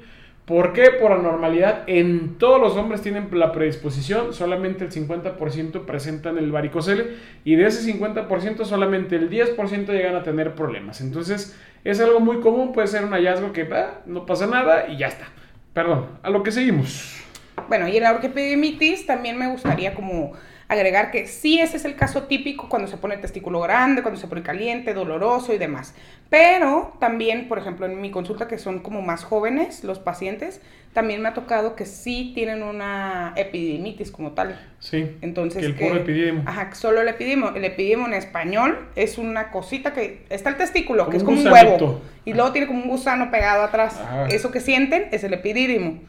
¿Por 0.50 0.72
qué? 0.72 0.90
Por 0.90 1.12
anormalidad. 1.12 1.84
En 1.86 2.36
todos 2.36 2.60
los 2.60 2.76
hombres 2.76 3.02
tienen 3.02 3.28
la 3.30 3.52
predisposición, 3.52 4.34
solamente 4.34 4.84
el 4.84 4.90
50% 4.90 5.84
presentan 5.84 6.38
el 6.38 6.50
varicocele 6.50 7.18
y 7.44 7.54
de 7.54 7.66
ese 7.66 7.88
50% 7.96 8.64
solamente 8.64 9.14
el 9.14 9.30
10% 9.30 9.86
llegan 9.92 10.16
a 10.16 10.24
tener 10.24 10.56
problemas. 10.56 11.02
Entonces 11.02 11.56
es 11.84 12.00
algo 12.00 12.18
muy 12.18 12.40
común, 12.40 12.72
puede 12.72 12.88
ser 12.88 13.04
un 13.04 13.12
hallazgo 13.12 13.52
que 13.52 13.62
ah, 13.72 14.00
no 14.06 14.26
pasa 14.26 14.48
nada 14.48 14.88
y 14.88 14.96
ya 14.98 15.06
está. 15.06 15.28
Perdón, 15.72 16.06
a 16.20 16.30
lo 16.30 16.42
que 16.42 16.50
seguimos. 16.50 17.22
Bueno, 17.70 17.86
y 17.86 17.96
en 17.96 18.02
la 18.02 18.10
orquipedimitis 18.10 19.06
también 19.06 19.38
me 19.38 19.46
gustaría 19.46 19.94
como 19.94 20.32
agregar 20.66 21.12
que 21.12 21.28
sí 21.28 21.60
ese 21.60 21.76
es 21.76 21.84
el 21.84 21.94
caso 21.94 22.24
típico 22.24 22.68
cuando 22.68 22.88
se 22.88 22.96
pone 22.96 23.14
el 23.14 23.20
testículo 23.20 23.60
grande, 23.60 24.02
cuando 24.02 24.20
se 24.20 24.26
pone 24.26 24.42
caliente, 24.42 24.92
doloroso 24.92 25.54
y 25.54 25.58
demás. 25.58 25.94
Pero 26.30 26.96
también, 26.98 27.46
por 27.46 27.58
ejemplo, 27.58 27.86
en 27.86 28.00
mi 28.00 28.10
consulta 28.10 28.48
que 28.48 28.58
son 28.58 28.80
como 28.80 29.02
más 29.02 29.22
jóvenes 29.22 29.84
los 29.84 30.00
pacientes, 30.00 30.60
también 30.92 31.22
me 31.22 31.28
ha 31.28 31.34
tocado 31.34 31.76
que 31.76 31.86
sí 31.86 32.32
tienen 32.34 32.64
una 32.64 33.34
epidimitis 33.36 34.10
como 34.10 34.32
tal. 34.32 34.58
Sí. 34.80 35.16
Entonces, 35.20 35.60
que 35.60 35.66
el 35.66 35.74
puro 35.76 36.00
epididimo. 36.00 36.42
Ajá, 36.46 36.74
solo 36.74 37.00
el 37.02 37.06
epidimo. 37.06 37.50
El 37.54 37.64
epidimo 37.64 38.08
en 38.08 38.14
español 38.14 38.88
es 38.96 39.16
una 39.16 39.52
cosita 39.52 39.92
que 39.92 40.24
está 40.28 40.50
el 40.50 40.56
testículo, 40.56 41.08
que 41.08 41.18
es 41.18 41.22
como 41.22 41.40
un 41.40 41.46
huevo. 41.46 42.00
Y 42.24 42.32
luego 42.32 42.50
tiene 42.50 42.66
como 42.66 42.82
un 42.82 42.88
gusano 42.88 43.30
pegado 43.30 43.62
atrás. 43.62 44.00
Eso 44.28 44.50
que 44.50 44.58
sienten 44.58 45.06
es 45.12 45.22
el 45.22 45.34
epidídimo. 45.34 46.00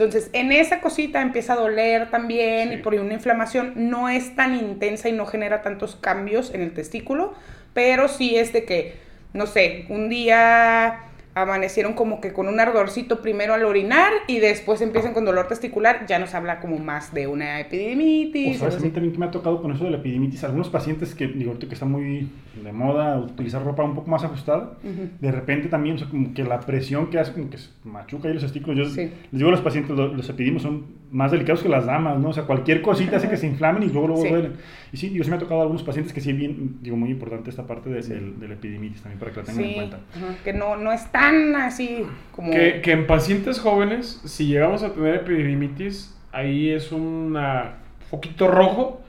Entonces, 0.00 0.30
en 0.32 0.50
esa 0.50 0.80
cosita 0.80 1.20
empieza 1.20 1.52
a 1.52 1.56
doler 1.56 2.10
también 2.10 2.72
y 2.72 2.78
por 2.78 2.94
una 2.94 3.12
inflamación. 3.12 3.74
No 3.76 4.08
es 4.08 4.34
tan 4.34 4.54
intensa 4.54 5.10
y 5.10 5.12
no 5.12 5.26
genera 5.26 5.60
tantos 5.60 5.94
cambios 5.94 6.54
en 6.54 6.62
el 6.62 6.72
testículo, 6.72 7.34
pero 7.74 8.08
sí 8.08 8.34
es 8.36 8.54
de 8.54 8.64
que, 8.64 8.94
no 9.34 9.46
sé, 9.46 9.84
un 9.90 10.08
día 10.08 11.00
amanecieron 11.34 11.94
como 11.94 12.20
que 12.20 12.32
con 12.32 12.48
un 12.48 12.58
ardorcito 12.58 13.22
primero 13.22 13.54
al 13.54 13.64
orinar 13.64 14.12
y 14.26 14.40
después 14.40 14.80
empiezan 14.80 15.14
con 15.14 15.24
dolor 15.24 15.46
testicular, 15.46 16.06
ya 16.06 16.18
nos 16.18 16.34
habla 16.34 16.60
como 16.60 16.78
más 16.78 17.14
de 17.14 17.26
una 17.26 17.60
epidemitis. 17.60 18.56
O 18.56 18.60
sabes, 18.60 18.76
a 18.76 18.80
mí 18.80 18.90
también 18.90 19.12
que 19.12 19.18
me 19.18 19.26
ha 19.26 19.30
tocado 19.30 19.62
con 19.62 19.72
eso 19.72 19.84
de 19.84 19.90
la 19.90 19.98
epidemitis, 19.98 20.42
algunos 20.44 20.68
pacientes 20.68 21.14
que, 21.14 21.28
digo, 21.28 21.50
ahorita 21.50 21.68
que 21.68 21.74
está 21.74 21.86
muy 21.86 22.28
de 22.62 22.72
moda 22.72 23.18
utilizar 23.18 23.64
ropa 23.64 23.84
un 23.84 23.94
poco 23.94 24.10
más 24.10 24.24
ajustada, 24.24 24.78
de 24.82 25.32
repente 25.32 25.68
también, 25.68 25.96
o 25.96 25.98
sea, 25.98 26.08
como 26.08 26.34
que 26.34 26.42
la 26.42 26.60
presión 26.60 27.10
que 27.10 27.18
hace, 27.18 27.32
como 27.32 27.48
que 27.48 27.58
se 27.58 27.68
machuca 27.84 28.28
ahí 28.28 28.34
los 28.34 28.42
testículos. 28.42 28.94
Yo 28.94 29.02
les 29.02 29.12
digo 29.30 29.48
a 29.48 29.52
los 29.52 29.60
pacientes, 29.60 29.96
los, 29.96 30.12
los 30.14 30.28
epidimios 30.28 30.62
son 30.62 30.99
más 31.10 31.32
delicados 31.32 31.62
que 31.62 31.68
las 31.68 31.86
damas, 31.86 32.18
¿no? 32.18 32.28
O 32.28 32.32
sea, 32.32 32.44
cualquier 32.44 32.82
cosita 32.82 33.16
hace 33.16 33.28
que 33.28 33.36
se 33.36 33.46
inflamen 33.46 33.82
y 33.82 33.86
luego, 33.86 34.08
luego 34.08 34.24
duelen. 34.24 34.54
Y 34.92 34.96
sí, 34.96 35.10
yo 35.12 35.24
sí 35.24 35.30
me 35.30 35.36
ha 35.36 35.38
tocado 35.38 35.60
a 35.60 35.62
algunos 35.62 35.82
pacientes 35.82 36.12
que 36.12 36.20
sí, 36.20 36.32
bien, 36.32 36.78
digo, 36.80 36.96
muy 36.96 37.10
importante 37.10 37.50
esta 37.50 37.66
parte 37.66 37.90
de, 37.90 38.00
de, 38.00 38.48
la 38.48 38.54
epidemitis 38.54 39.02
también 39.02 39.18
para 39.18 39.32
que 39.32 39.40
la 39.40 39.46
tengan 39.46 39.64
en 39.64 39.74
cuenta. 39.74 39.98
que 40.44 40.52
no, 40.52 40.76
no 40.76 40.92
es 40.92 41.10
tan 41.10 41.56
así 41.56 42.04
como... 42.32 42.50
Que, 42.50 42.80
que, 42.80 42.92
en 42.92 43.06
pacientes 43.06 43.58
jóvenes, 43.58 44.20
si 44.24 44.46
llegamos 44.46 44.82
a 44.82 44.92
tener 44.92 45.16
epidemitis, 45.16 46.16
ahí 46.32 46.70
es 46.70 46.92
un 46.92 47.36
poquito 48.10 48.48
rojo 48.48 49.00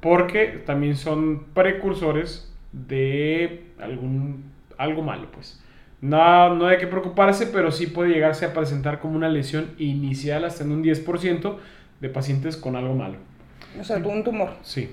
porque 0.00 0.62
también 0.66 0.96
son 0.96 1.44
precursores 1.54 2.52
de 2.72 3.64
algún, 3.80 4.44
algo 4.76 5.02
malo, 5.02 5.28
pues. 5.32 5.63
No, 6.04 6.54
no 6.54 6.66
hay 6.66 6.76
que 6.76 6.86
preocuparse, 6.86 7.46
pero 7.46 7.72
sí 7.72 7.86
puede 7.86 8.10
llegarse 8.10 8.44
a 8.44 8.52
presentar 8.52 9.00
como 9.00 9.16
una 9.16 9.30
lesión 9.30 9.70
inicial 9.78 10.44
hasta 10.44 10.62
en 10.62 10.72
un 10.72 10.84
10% 10.84 11.56
de 12.00 12.08
pacientes 12.10 12.58
con 12.58 12.76
algo 12.76 12.94
malo. 12.94 13.16
O 13.80 13.84
sea, 13.84 13.96
un 13.96 14.24
tumor. 14.24 14.50
Sí. 14.62 14.88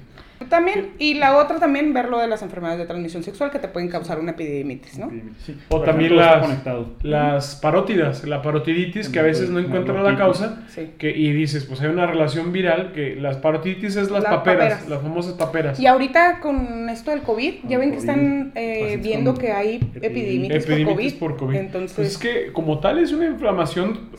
También, 0.50 0.92
y 0.98 1.16
la 1.16 1.38
otra 1.38 1.60
también, 1.60 1.94
ver 1.94 2.10
lo 2.10 2.20
de 2.20 2.28
las 2.28 2.42
enfermedades 2.42 2.80
de 2.80 2.86
transmisión 2.86 3.24
sexual 3.24 3.52
que 3.52 3.60
te 3.60 3.68
pueden 3.68 3.90
causar 3.90 4.20
una 4.20 4.32
epidemitis, 4.32 4.98
¿no? 4.98 5.12
Sí. 5.46 5.56
O 5.70 5.82
también 5.82 6.16
las, 6.16 6.66
las 7.04 7.56
parótidas, 7.56 8.24
la 8.24 8.42
parotiditis, 8.42 9.10
que 9.10 9.20
a 9.20 9.24
veces 9.24 9.50
no 9.50 9.60
encuentran 9.60 10.04
la 10.04 10.18
causa, 10.18 10.64
que, 10.98 11.16
y 11.16 11.32
dices, 11.32 11.66
pues 11.66 11.82
hay 11.82 11.90
una 11.90 12.08
relación 12.08 12.52
viral, 12.52 12.92
que 12.92 13.16
las 13.16 13.38
parotiditis 13.38 13.96
es 13.96 14.10
las, 14.10 14.24
paperas, 14.24 14.88
las 14.90 15.02
famosas 15.02 15.34
paperas. 15.34 15.80
Y 15.80 15.86
ahorita 15.86 16.40
con 16.40 16.90
esto 16.90 17.12
del 17.12 17.22
COVID, 17.22 17.54
ya 17.68 17.78
ven 17.78 17.92
que 17.92 17.98
están 17.98 18.52
eh, 18.56 19.00
viendo 19.02 19.36
que 19.36 19.52
hay 19.52 19.92
epidemitis, 20.02 21.14
por, 21.14 21.38
COVID. 21.38 21.56
Entonces, 21.56 21.94
pues 21.96 22.08
es 22.08 22.18
que 22.18 22.52
como 22.52 22.80
tal 22.80 22.98
es 22.98 23.12
una 23.12 23.28
inflamación 23.28 24.10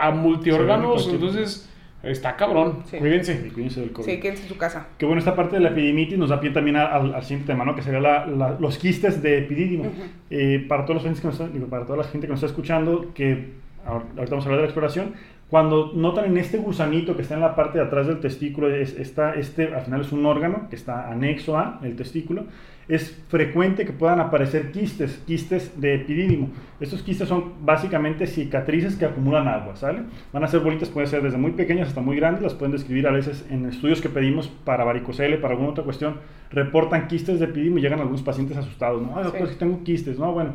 a 0.00 0.10
multiórganos, 0.10 1.08
entonces 1.12 1.68
Está 2.02 2.36
cabrón. 2.36 2.82
Cuídense. 2.90 3.48
Cuídense 3.52 3.80
del 3.80 3.92
COVID. 3.92 4.06
Sí, 4.06 4.20
quédense 4.20 4.42
en 4.42 4.48
su 4.48 4.56
casa. 4.56 4.88
Que 4.98 5.06
bueno, 5.06 5.20
esta 5.20 5.36
parte 5.36 5.56
de 5.56 5.62
la 5.62 5.70
epidimitis 5.70 6.18
nos 6.18 6.30
da 6.30 6.40
pie 6.40 6.50
también 6.50 6.76
al, 6.76 7.14
al 7.14 7.22
siguiente 7.22 7.52
tema, 7.52 7.64
¿no? 7.64 7.74
Que 7.74 7.82
sería 7.82 8.00
la, 8.00 8.56
los 8.58 8.78
quistes 8.78 9.22
de 9.22 9.38
epidídimo. 9.38 9.84
Eh, 10.30 10.64
para, 10.68 10.84
todos 10.84 11.04
los 11.04 11.20
que 11.20 11.26
nos 11.26 11.52
digo, 11.52 11.66
para 11.66 11.84
toda 11.84 11.98
la 11.98 12.04
gente 12.04 12.26
que 12.26 12.32
nos 12.32 12.38
está 12.42 12.46
escuchando, 12.46 13.12
que 13.14 13.52
ahorita 13.86 14.30
vamos 14.30 14.44
a 14.44 14.48
hablar 14.48 14.56
de 14.56 14.62
la 14.62 14.66
exploración, 14.66 15.14
cuando 15.52 15.92
notan 15.94 16.24
en 16.24 16.38
este 16.38 16.56
gusanito 16.56 17.14
que 17.14 17.22
está 17.22 17.34
en 17.34 17.42
la 17.42 17.54
parte 17.54 17.78
de 17.78 17.84
atrás 17.84 18.06
del 18.06 18.20
testículo, 18.20 18.74
es, 18.74 18.98
está, 18.98 19.34
este 19.34 19.74
al 19.74 19.82
final 19.82 20.00
es 20.00 20.10
un 20.10 20.24
órgano 20.24 20.66
que 20.70 20.76
está 20.76 21.10
anexo 21.10 21.58
a 21.58 21.78
el 21.82 21.94
testículo, 21.94 22.46
es 22.94 23.18
frecuente 23.28 23.86
que 23.86 23.92
puedan 23.92 24.20
aparecer 24.20 24.70
quistes, 24.70 25.22
quistes 25.26 25.80
de 25.80 25.94
epidídimo. 25.94 26.50
Estos 26.78 27.02
quistes 27.02 27.26
son 27.26 27.64
básicamente 27.64 28.26
cicatrices 28.26 28.96
que 28.96 29.06
acumulan 29.06 29.48
agua, 29.48 29.76
¿sale? 29.76 30.02
Van 30.30 30.44
a 30.44 30.46
ser 30.46 30.60
bolitas, 30.60 30.90
pueden 30.90 31.08
ser 31.08 31.22
desde 31.22 31.38
muy 31.38 31.52
pequeñas 31.52 31.88
hasta 31.88 32.02
muy 32.02 32.16
grandes, 32.16 32.42
las 32.42 32.52
pueden 32.52 32.72
describir 32.72 33.06
a 33.06 33.10
veces 33.10 33.46
en 33.48 33.64
estudios 33.64 34.02
que 34.02 34.10
pedimos 34.10 34.48
para 34.48 34.84
varicocele, 34.84 35.38
para 35.38 35.54
alguna 35.54 35.70
otra 35.70 35.84
cuestión, 35.84 36.16
reportan 36.50 37.08
quistes 37.08 37.40
de 37.40 37.46
epidídimo 37.46 37.78
y 37.78 37.80
llegan 37.80 37.98
algunos 38.00 38.20
pacientes 38.20 38.58
asustados, 38.58 39.00
¿no? 39.00 39.16
Ay, 39.16 39.24
doctor, 39.24 39.48
que 39.48 39.54
tengo 39.54 39.82
quistes, 39.84 40.18
¿no? 40.18 40.30
Bueno, 40.32 40.50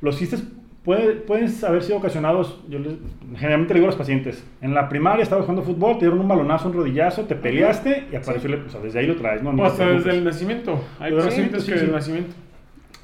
los 0.00 0.16
quistes 0.16 0.42
pueden 0.84 1.50
haber 1.66 1.82
sido 1.82 1.98
ocasionados, 1.98 2.60
yo 2.68 2.78
les, 2.78 2.94
generalmente 3.36 3.72
le 3.72 3.80
digo 3.80 3.86
a 3.86 3.92
los 3.92 3.98
pacientes, 3.98 4.44
en 4.60 4.74
la 4.74 4.88
primaria 4.88 5.22
estabas 5.22 5.46
jugando 5.46 5.62
fútbol, 5.62 5.94
te 5.94 6.00
dieron 6.04 6.20
un 6.20 6.28
balonazo, 6.28 6.68
un 6.68 6.74
rodillazo, 6.74 7.24
te 7.24 7.34
peleaste 7.34 8.08
y 8.12 8.16
apareció, 8.16 8.50
o 8.66 8.68
sea, 8.68 8.80
desde 8.80 8.98
ahí 8.98 9.06
lo 9.06 9.16
traes, 9.16 9.42
¿no? 9.42 9.50
O 9.50 9.64
hasta 9.64 9.88
desde 9.88 10.10
el 10.10 10.24
nacimiento, 10.24 10.84
hay 11.00 11.12
pacientes 11.12 11.64
que 11.64 11.72
desde 11.72 11.86
el 11.86 11.92
nacimiento. 11.92 12.34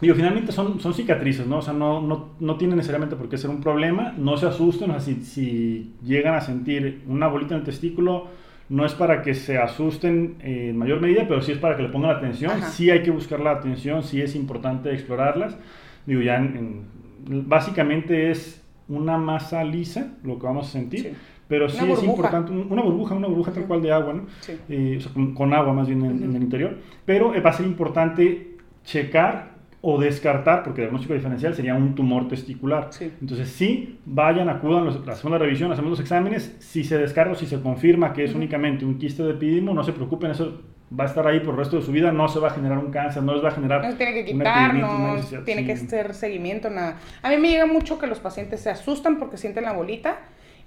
Digo, 0.01 0.15
finalmente 0.15 0.51
son, 0.53 0.81
son 0.81 0.95
cicatrices, 0.95 1.47
¿no? 1.47 1.59
O 1.59 1.63
sea, 1.63 1.75
no, 1.75 2.01
no, 2.01 2.31
no 2.41 2.57
tiene 2.57 2.75
necesariamente 2.75 3.17
por 3.17 3.29
qué 3.29 3.37
ser 3.37 3.51
un 3.51 3.61
problema, 3.61 4.15
no 4.17 4.37
se 4.37 4.47
asusten, 4.47 4.91
o 4.91 4.93
sea, 4.95 5.01
si, 5.01 5.23
si 5.23 5.93
llegan 6.03 6.35
a 6.35 6.41
sentir 6.41 7.03
una 7.07 7.29
bolita 7.29 7.55
en 7.55 7.61
el 7.61 7.67
testículo, 7.67 8.29
no 8.69 8.87
es 8.87 8.95
para 8.95 9.21
que 9.23 9.35
se 9.35 9.59
asusten 9.59 10.37
en 10.41 10.77
mayor 10.77 11.01
medida, 11.01 11.27
pero 11.27 11.43
sí 11.43 11.53
es 11.53 11.59
para 11.59 11.77
que 11.77 11.83
le 11.83 11.89
pongan 11.89 12.11
atención, 12.11 12.53
sí 12.71 12.91
hay 12.91 13.03
que 13.03 13.11
buscar 13.11 13.41
la 13.41 13.53
atención, 13.53 14.03
sí 14.03 14.23
es 14.23 14.37
importante 14.37 14.93
explorarlas. 14.93 15.59
Digo, 16.07 16.23
ya 16.23 16.37
en 16.37 16.87
básicamente 17.27 18.31
es 18.31 18.63
una 18.89 19.19
masa 19.19 19.63
lisa, 19.65 20.15
lo 20.23 20.39
que 20.39 20.47
vamos 20.47 20.69
a 20.69 20.71
sentir. 20.71 21.15
Pero 21.49 21.69
sí 21.69 21.85
es 21.91 22.03
importante, 22.05 22.53
una 22.53 22.81
burbuja, 22.81 23.15
una 23.17 23.27
burbuja 23.27 23.53
tal 23.53 23.65
cual 23.65 23.83
de 23.83 23.91
agua, 23.91 24.13
¿no? 24.13 24.27
Eh, 24.69 24.97
o 24.99 25.01
sea, 25.01 25.13
con, 25.35 25.53
agua 25.53 25.73
más 25.73 25.89
bien 25.89 26.05
en, 26.05 26.37
el 26.37 26.43
interior. 26.43 26.77
Pero 27.05 27.35
eh, 27.35 27.41
va 27.41 27.51
a 27.51 27.53
ser 27.53 27.67
importante 27.67 28.57
checar 28.85 29.51
o 29.81 29.99
descartar, 29.99 30.63
porque 30.63 30.83
el 30.83 30.87
diagnóstico 30.87 31.15
diferencial 31.15 31.55
sería 31.55 31.75
un 31.75 31.97
tumor 31.97 32.29
testicular. 32.29 32.91
Entonces, 33.01 33.49
sí, 33.49 33.99
vayan, 34.05 34.49
acudan, 34.49 34.85
los, 34.85 34.97
hacemos 35.09 35.33
la 35.33 35.39
revisión, 35.39 35.73
hacemos 35.73 35.91
los 35.91 36.01
exámenes. 36.01 36.55
Si 36.61 36.85
se 36.85 36.99
descarga 36.99 37.33
o 37.33 37.35
si 37.35 37.47
se 37.47 37.61
confirma 37.61 38.13
que 38.13 38.23
es 38.23 38.35
únicamente 38.35 38.85
un 38.85 38.99
quiste 38.99 39.25
de 39.25 39.33
epidimo, 39.33 39.75
no 39.75 39.83
se 39.83 39.93
preocupen, 39.93 40.31
eso 40.31 40.61
va 40.99 41.05
a 41.05 41.07
estar 41.07 41.27
ahí 41.27 41.41
por 41.41 41.55
el 41.55 41.59
resto 41.59 41.77
de 41.77 41.83
su 41.83 41.93
vida, 41.93 42.11
no 42.11 42.29
se 42.29 42.41
va 42.41 42.49
a 42.49 42.51
generar 42.51 42.79
un 42.79 42.91
cáncer, 42.91 43.23
no 43.23 43.35
les 43.35 43.45
va 43.45 43.49
a 43.49 43.53
generar... 43.53 43.83
No 43.85 43.91
se 43.91 43.97
tiene 43.97 44.13
que 44.15 44.25
quitar, 44.25 44.75
no 44.75 45.17
tiene 45.45 45.65
que 45.65 45.73
hacer 45.73 46.15
seguimiento, 46.15 46.69
nada. 46.69 46.97
A 47.23 47.31
mí 47.31 47.37
me 47.37 47.49
llega 47.49 47.67
mucho 47.67 47.99
que 47.99 48.07
los 48.07 48.19
pacientes 48.19 48.61
se 48.61 48.71
asustan 48.71 49.19
porque 49.19 49.37
sienten 49.37 49.65
la 49.65 49.73
bolita 49.73 50.19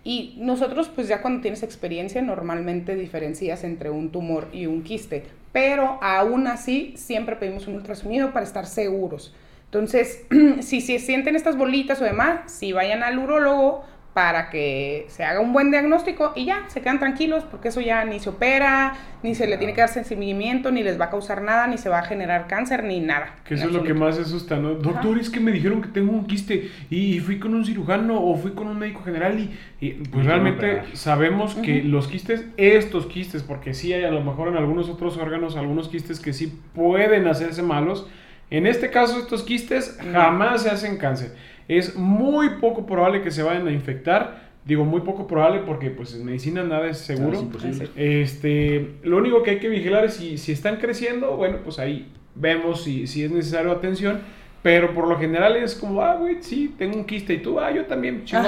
y 0.04 0.36
nosotros 0.38 0.90
pues 0.90 1.08
ya 1.08 1.22
cuando 1.22 1.42
tienes 1.42 1.64
experiencia 1.64 2.22
normalmente 2.22 2.96
diferencias 2.96 3.64
entre 3.64 3.90
un 3.90 4.12
tumor 4.12 4.48
y 4.54 4.66
un 4.66 4.84
quiste, 4.84 5.24
pero 5.52 6.00
aún 6.02 6.48
así 6.48 6.94
siempre 6.96 7.36
pedimos 7.36 7.68
un 7.68 7.76
ultrasonido 7.76 8.32
para 8.32 8.46
estar 8.46 8.66
seguros. 8.66 9.36
Entonces, 9.66 10.26
si 10.62 10.82
se 10.82 11.00
sienten 11.00 11.36
estas 11.36 11.58
bolitas 11.58 12.00
o 12.02 12.06
demás, 12.06 12.52
si 12.52 12.74
vayan 12.74 13.04
al 13.04 13.18
urólogo 13.18 13.84
para 14.14 14.52
que 14.52 15.06
se 15.10 15.24
haga 15.24 15.40
un 15.40 15.54
buen 15.54 15.72
diagnóstico 15.72 16.34
y 16.36 16.46
ya, 16.46 16.66
se 16.68 16.82
quedan 16.82 17.00
tranquilos 17.00 17.44
porque 17.50 17.70
eso 17.70 17.82
ya 17.82 18.06
ni 18.06 18.20
se 18.20 18.30
opera, 18.30 18.94
ni 19.24 19.34
se 19.34 19.48
le 19.48 19.58
tiene 19.58 19.74
que 19.74 19.82
dar 19.82 19.90
seguimiento, 19.90 20.72
ni 20.72 20.84
les 20.84 21.00
va 21.02 21.06
a 21.06 21.10
causar 21.10 21.42
nada, 21.42 21.66
ni 21.66 21.80
se 21.80 21.90
va 21.90 22.00
a 22.00 22.04
generar 22.04 22.46
cáncer, 22.48 22.84
ni 22.84 23.00
nada. 23.00 23.36
Que 23.44 23.56
eso 23.56 23.68
es 23.68 23.74
lo 23.74 23.84
que 23.84 23.96
más 23.96 24.20
asusta, 24.20 24.58
¿no? 24.58 24.76
Doctor, 24.76 25.18
es 25.18 25.32
que 25.32 25.40
me 25.40 25.52
dijeron 25.52 25.82
que 25.82 25.90
tengo 25.90 26.12
un 26.12 26.28
quiste 26.28 26.70
y 26.92 27.20
fui 27.22 27.40
con 27.40 27.56
un 27.56 27.66
cirujano 27.66 28.24
o 28.24 28.36
fui 28.36 28.52
con 28.52 28.68
un 28.68 28.78
médico 28.78 29.02
general 29.04 29.40
y, 29.80 29.92
pues 30.12 30.26
realmente 30.26 30.84
sabemos 30.94 31.56
que 31.56 31.82
los 31.82 32.08
quistes, 32.08 32.46
estos 32.58 33.08
quistes, 33.08 33.42
porque 33.42 33.74
sí 33.74 33.94
hay 33.94 34.04
a 34.04 34.12
lo 34.12 34.22
mejor 34.22 34.48
en 34.48 34.58
algunos 34.58 34.90
otros 34.90 35.18
órganos 35.18 35.56
algunos 35.56 35.90
quistes 35.90 36.20
que 36.20 36.34
sí 36.34 36.60
pueden 36.76 37.28
hacerse 37.28 37.64
malos, 37.64 38.08
en 38.50 38.68
este 38.68 38.92
caso 38.92 39.18
estos 39.18 39.42
quistes 39.44 39.98
jamás 40.12 40.64
se 40.64 40.70
hacen 40.70 40.98
cáncer 40.98 41.36
es 41.68 41.96
muy 41.96 42.50
poco 42.62 42.86
probable 42.86 43.22
que 43.22 43.32
se 43.32 43.44
vayan 43.44 43.68
a 43.68 43.72
infectar. 43.72 44.52
Digo 44.66 44.86
muy 44.86 45.02
poco 45.02 45.28
probable 45.28 45.62
porque 45.66 45.90
pues 45.90 46.16
en 46.16 46.26
medicina 46.26 46.64
nada 46.64 46.88
es 46.90 47.00
seguro. 47.00 47.50
este, 47.96 48.96
lo 49.04 49.18
único 49.18 49.44
que 49.44 49.52
hay 49.52 49.60
que 49.60 49.70
vigilar 49.70 50.06
es 50.06 50.14
si, 50.14 50.38
si 50.38 50.54
están 50.54 50.78
creciendo, 50.78 51.36
bueno, 51.36 51.58
pues 51.64 51.80
ahí 51.80 52.12
vemos 52.36 52.84
si, 52.84 53.08
si 53.08 53.24
es 53.24 53.32
necesario 53.32 53.72
atención. 53.72 54.22
Pero 54.64 54.94
por 54.94 55.10
lo 55.10 55.20
general 55.20 55.58
es 55.58 55.76
como, 55.76 56.02
ah, 56.02 56.16
güey, 56.16 56.38
sí, 56.40 56.74
tengo 56.78 56.96
un 56.96 57.04
quiste 57.04 57.34
y 57.34 57.40
tú, 57.40 57.60
ah, 57.60 57.70
yo 57.70 57.84
también, 57.86 58.24
chingón. 58.24 58.46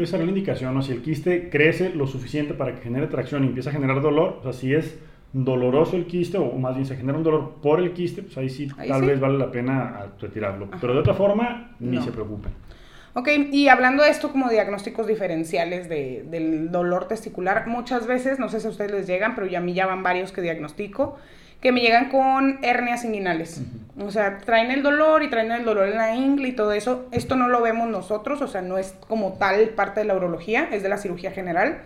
Esa 0.00 0.16
es 0.16 0.22
la 0.22 0.24
indicación, 0.24 0.74
¿no? 0.74 0.80
Si 0.80 0.92
el 0.92 1.02
quiste 1.02 1.50
crece 1.50 1.90
lo 1.90 2.06
suficiente 2.06 2.54
para 2.54 2.74
que 2.74 2.80
genere 2.80 3.06
tracción 3.06 3.44
y 3.44 3.48
empieza 3.48 3.68
a 3.68 3.74
generar 3.74 4.00
dolor, 4.00 4.38
o 4.40 4.42
sea, 4.44 4.54
si 4.54 4.72
es 4.72 4.98
doloroso 5.32 5.96
el 5.96 6.06
quiste, 6.06 6.38
o 6.38 6.52
más 6.58 6.74
bien 6.74 6.86
se 6.86 6.96
genera 6.96 7.16
un 7.16 7.24
dolor 7.24 7.54
por 7.62 7.80
el 7.80 7.92
quiste, 7.92 8.22
pues 8.22 8.36
ahí 8.36 8.50
sí 8.50 8.68
tal 8.86 9.02
vez 9.02 9.18
vale 9.18 9.38
la 9.38 9.50
pena 9.50 10.12
retirarlo. 10.20 10.68
Pero 10.80 10.94
de 10.94 11.00
otra 11.00 11.14
forma, 11.14 11.72
ni 11.80 12.00
se 12.02 12.12
preocupen. 12.12 12.52
Ok, 13.14 13.28
y 13.50 13.68
hablando 13.68 14.02
de 14.02 14.08
esto 14.08 14.32
como 14.32 14.48
diagnósticos 14.48 15.06
diferenciales 15.06 15.88
de, 15.88 16.24
del 16.30 16.70
dolor 16.70 17.08
testicular, 17.08 17.66
muchas 17.66 18.06
veces, 18.06 18.38
no 18.38 18.48
sé 18.48 18.60
si 18.60 18.66
a 18.66 18.70
ustedes 18.70 18.90
les 18.90 19.06
llegan, 19.06 19.34
pero 19.34 19.46
ya 19.46 19.58
a 19.58 19.60
mí 19.60 19.74
ya 19.74 19.86
van 19.86 20.02
varios 20.02 20.32
que 20.32 20.40
diagnostico, 20.40 21.18
que 21.60 21.72
me 21.72 21.80
llegan 21.80 22.08
con 22.08 22.58
hernias 22.62 23.04
inguinales. 23.04 23.62
O 23.98 24.10
sea, 24.10 24.38
traen 24.38 24.70
el 24.70 24.82
dolor 24.82 25.22
y 25.22 25.28
traen 25.28 25.52
el 25.52 25.64
dolor 25.64 25.88
en 25.88 25.96
la 25.96 26.14
ingle 26.14 26.48
y 26.48 26.52
todo 26.52 26.72
eso. 26.72 27.06
Esto 27.12 27.36
no 27.36 27.48
lo 27.48 27.60
vemos 27.60 27.88
nosotros, 27.88 28.40
o 28.40 28.48
sea, 28.48 28.62
no 28.62 28.78
es 28.78 28.96
como 29.06 29.34
tal 29.34 29.68
parte 29.70 30.00
de 30.00 30.06
la 30.06 30.16
urología, 30.16 30.68
es 30.72 30.82
de 30.82 30.88
la 30.88 30.96
cirugía 30.96 31.30
general. 31.32 31.82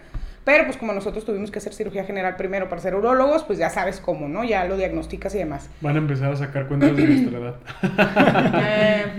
Pero 0.46 0.64
pues 0.64 0.76
como 0.76 0.92
nosotros 0.92 1.24
tuvimos 1.24 1.50
que 1.50 1.58
hacer 1.58 1.74
cirugía 1.74 2.04
general 2.04 2.36
primero 2.36 2.68
para 2.68 2.80
ser 2.80 2.94
urólogos, 2.94 3.42
pues 3.42 3.58
ya 3.58 3.68
sabes 3.68 3.98
cómo, 3.98 4.28
¿no? 4.28 4.44
Ya 4.44 4.64
lo 4.64 4.76
diagnosticas 4.76 5.34
y 5.34 5.38
demás. 5.38 5.68
Van 5.80 5.96
a 5.96 5.98
empezar 5.98 6.30
a 6.30 6.36
sacar 6.36 6.68
cuentas 6.68 6.96
de 6.96 7.04
nuestra 7.04 7.38
edad. 7.38 7.56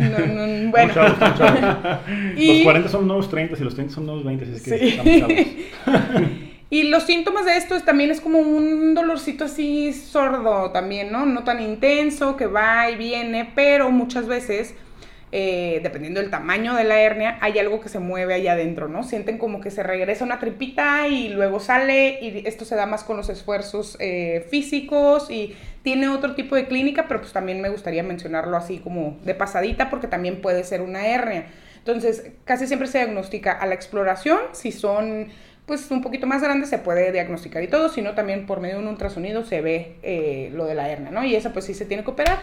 Eh, 0.09 0.69
bueno. 0.71 0.93
Los 2.37 2.63
40 2.63 2.89
son 2.89 3.07
nuevos 3.07 3.29
30 3.29 3.57
y 3.59 3.63
los 3.63 3.75
30 3.75 3.93
son 3.93 4.05
nuevos 4.05 4.23
20, 4.23 4.45
así 4.45 4.53
es 4.53 4.63
que 4.63 5.69
Y 6.69 6.83
los 6.83 7.03
síntomas 7.03 7.45
de 7.45 7.57
esto 7.57 7.75
es, 7.75 7.83
también 7.83 8.09
es 8.09 8.21
como 8.21 8.39
un 8.39 8.93
dolorcito 8.95 9.45
así 9.45 9.91
sordo 9.93 10.71
también, 10.71 11.11
¿no? 11.11 11.25
No 11.25 11.43
tan 11.43 11.61
intenso, 11.61 12.37
que 12.37 12.45
va 12.45 12.89
y 12.89 12.95
viene, 12.95 13.51
pero 13.53 13.91
muchas 13.91 14.27
veces 14.27 14.75
eh, 15.31 15.81
dependiendo 15.83 16.21
del 16.21 16.29
tamaño 16.29 16.73
de 16.75 16.85
la 16.85 17.01
hernia, 17.01 17.37
hay 17.41 17.59
algo 17.59 17.81
que 17.81 17.89
se 17.89 17.99
mueve 17.99 18.33
allá 18.33 18.53
adentro, 18.53 18.87
¿no? 18.87 19.03
Sienten 19.03 19.37
como 19.37 19.59
que 19.59 19.71
se 19.71 19.83
regresa 19.83 20.23
una 20.23 20.39
tripita 20.39 21.07
y 21.09 21.27
luego 21.29 21.59
sale 21.59 22.19
y 22.21 22.47
esto 22.47 22.63
se 22.63 22.75
da 22.75 22.85
más 22.85 23.03
con 23.03 23.17
los 23.17 23.27
esfuerzos 23.27 23.97
eh, 23.99 24.45
físicos 24.49 25.29
y 25.29 25.55
tiene 25.83 26.07
otro 26.07 26.33
tipo 26.33 26.55
de 26.55 26.67
clínica, 26.67 27.07
pero 27.09 27.19
pues 27.19 27.33
también 27.33 27.61
me 27.61 27.69
gustaría 27.69 28.03
mencionarlo 28.03 28.55
así 28.55 28.79
como 28.79 29.17
de 29.25 29.35
pasadita 29.35 29.89
porque 29.89 30.07
también 30.07 30.41
puede 30.41 30.63
ser 30.63 30.81
una 30.81 31.05
hernia. 31.07 31.47
Entonces, 31.79 32.31
casi 32.45 32.65
siempre 32.67 32.87
se 32.87 32.99
diagnostica 32.99 33.51
a 33.51 33.65
la 33.65 33.73
exploración, 33.73 34.39
si 34.53 34.71
son 34.71 35.27
pues 35.65 35.91
un 35.91 36.01
poquito 36.01 36.25
más 36.27 36.41
grandes 36.41 36.69
se 36.69 36.77
puede 36.77 37.11
diagnosticar 37.11 37.61
y 37.61 37.67
todo, 37.67 37.89
sino 37.89 38.15
también 38.15 38.45
por 38.45 38.61
medio 38.61 38.75
de 38.77 38.83
un 38.83 38.87
ultrasonido 38.87 39.43
se 39.43 39.59
ve 39.59 39.97
eh, 40.01 40.49
lo 40.53 40.65
de 40.65 40.75
la 40.75 40.89
hernia, 40.89 41.11
¿no? 41.11 41.25
Y 41.25 41.35
esa 41.35 41.51
pues 41.51 41.65
sí 41.65 41.73
se 41.73 41.85
tiene 41.85 42.05
que 42.05 42.11
operar. 42.11 42.39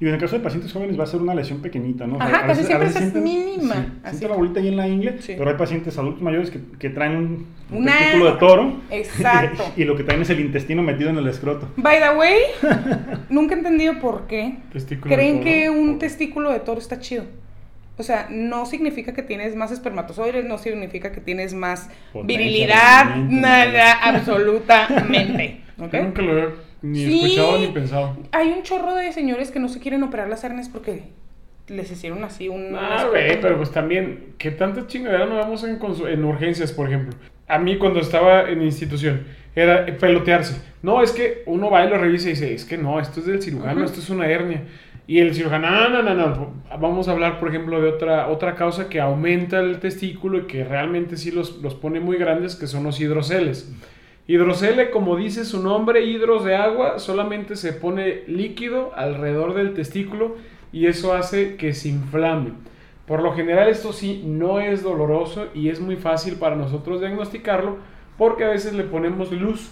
Y 0.00 0.08
en 0.08 0.14
el 0.14 0.20
caso 0.20 0.36
de 0.36 0.42
pacientes 0.42 0.72
jóvenes 0.72 0.98
va 0.98 1.04
a 1.04 1.06
ser 1.06 1.20
una 1.20 1.34
lesión 1.34 1.60
pequeñita, 1.60 2.06
¿no? 2.06 2.20
Ajá, 2.20 2.46
casi 2.46 2.64
siempre 2.64 2.88
es 2.88 3.14
mínima. 3.14 3.74
Sí, 4.04 4.10
siente 4.10 4.28
la 4.28 4.34
bolita 4.34 4.58
ahí 4.58 4.68
en 4.68 4.76
la 4.76 4.88
ingle, 4.88 5.18
pero 5.26 5.48
hay 5.48 5.56
pacientes 5.56 5.96
adultos 5.96 6.20
mayores 6.20 6.50
que, 6.50 6.60
que 6.78 6.90
traen 6.90 7.16
un, 7.16 7.46
un 7.70 7.84
testículo 7.84 8.32
de 8.32 8.38
toro. 8.38 8.80
Exacto. 8.90 9.64
Y, 9.76 9.84
lo 9.84 9.96
que 9.96 10.02
traen 10.02 10.22
es 10.22 10.30
el 10.30 10.40
intestino 10.40 10.82
metido 10.82 11.10
en 11.10 11.16
el 11.16 11.26
escroto. 11.28 11.68
By 11.76 11.98
the 12.00 12.18
way, 12.18 12.38
nunca 13.28 13.54
he 13.54 13.58
entendido 13.58 13.98
por 14.00 14.26
qué 14.26 14.56
creen 15.00 15.40
que 15.40 15.70
un 15.70 15.98
testículo 15.98 16.50
de 16.50 16.60
toro 16.60 16.80
está 16.80 16.98
chido. 16.98 17.24
O 17.96 18.02
sea, 18.02 18.26
no 18.28 18.66
significa 18.66 19.14
que 19.14 19.22
tienes 19.22 19.54
más 19.54 19.70
espermatozoides, 19.70 20.44
no 20.44 20.58
significa 20.58 21.12
que 21.12 21.20
tienes 21.20 21.54
más 21.54 21.88
virilidad, 22.24 23.16
nada, 23.16 23.92
absolutamente. 24.02 25.60
Nunca 25.76 26.22
lo 26.22 26.38
he 26.38 26.52
ni 26.84 27.22
escuchado 27.22 27.58
ni 27.58 27.68
pensado. 27.68 28.16
Hay 28.32 28.48
un 28.52 28.62
chorro 28.62 28.94
de 28.94 29.12
señores 29.12 29.50
que 29.50 29.58
no 29.58 29.68
se 29.68 29.80
quieren 29.80 30.02
operar 30.02 30.28
las 30.28 30.44
hernias 30.44 30.68
porque 30.68 31.04
les 31.68 31.90
hicieron 31.90 32.22
así 32.24 32.48
un... 32.48 32.76
Ah, 32.76 33.06
güey, 33.08 33.40
pero 33.40 33.56
pues 33.56 33.70
también, 33.70 34.34
¿qué 34.36 34.50
tanta 34.50 34.86
chingadera 34.86 35.24
no 35.24 35.36
vemos 35.36 35.64
en, 35.64 35.78
en 36.08 36.24
urgencias, 36.24 36.72
por 36.72 36.88
ejemplo? 36.88 37.14
A 37.48 37.58
mí 37.58 37.78
cuando 37.78 38.00
estaba 38.00 38.50
en 38.50 38.62
institución, 38.62 39.22
era 39.56 39.86
pelotearse. 39.98 40.60
No, 40.82 41.02
es 41.02 41.12
que 41.12 41.42
uno 41.46 41.70
va 41.70 41.84
y 41.84 41.88
lo 41.88 41.96
revisa 41.96 42.28
y 42.28 42.32
dice, 42.32 42.52
es 42.52 42.64
que 42.66 42.76
no, 42.76 43.00
esto 43.00 43.20
es 43.20 43.26
del 43.26 43.42
cirujano, 43.42 43.84
esto 43.84 44.00
es 44.00 44.10
una 44.10 44.26
hernia. 44.26 44.64
Y 45.06 45.20
el 45.20 45.34
cirujano, 45.34 45.88
no, 45.88 46.02
no, 46.02 46.14
no, 46.14 46.28
no, 46.28 46.54
vamos 46.78 47.08
a 47.08 47.12
hablar, 47.12 47.38
por 47.38 47.48
ejemplo, 47.48 47.80
de 47.80 47.88
otra, 47.88 48.28
otra 48.28 48.54
causa 48.56 48.88
que 48.88 49.00
aumenta 49.00 49.60
el 49.60 49.78
testículo 49.78 50.38
y 50.38 50.42
que 50.42 50.64
realmente 50.64 51.16
sí 51.16 51.30
los, 51.30 51.62
los 51.62 51.74
pone 51.74 52.00
muy 52.00 52.18
grandes, 52.18 52.56
que 52.56 52.66
son 52.66 52.84
los 52.84 53.00
hidroceles. 53.00 53.72
Hidrocele, 54.26 54.90
como 54.90 55.16
dice 55.16 55.44
su 55.44 55.62
nombre, 55.62 56.04
hidros 56.04 56.44
de 56.44 56.56
agua, 56.56 56.98
solamente 56.98 57.56
se 57.56 57.74
pone 57.74 58.22
líquido 58.26 58.92
alrededor 58.96 59.52
del 59.52 59.74
testículo 59.74 60.36
y 60.72 60.86
eso 60.86 61.12
hace 61.12 61.56
que 61.56 61.74
se 61.74 61.90
inflame. 61.90 62.52
Por 63.06 63.22
lo 63.22 63.34
general 63.34 63.68
esto 63.68 63.92
sí 63.92 64.22
no 64.24 64.60
es 64.60 64.82
doloroso 64.82 65.48
y 65.54 65.68
es 65.68 65.78
muy 65.78 65.96
fácil 65.96 66.36
para 66.36 66.56
nosotros 66.56 67.00
diagnosticarlo 67.00 67.76
porque 68.16 68.44
a 68.44 68.48
veces 68.48 68.72
le 68.72 68.84
ponemos 68.84 69.30
luz 69.30 69.70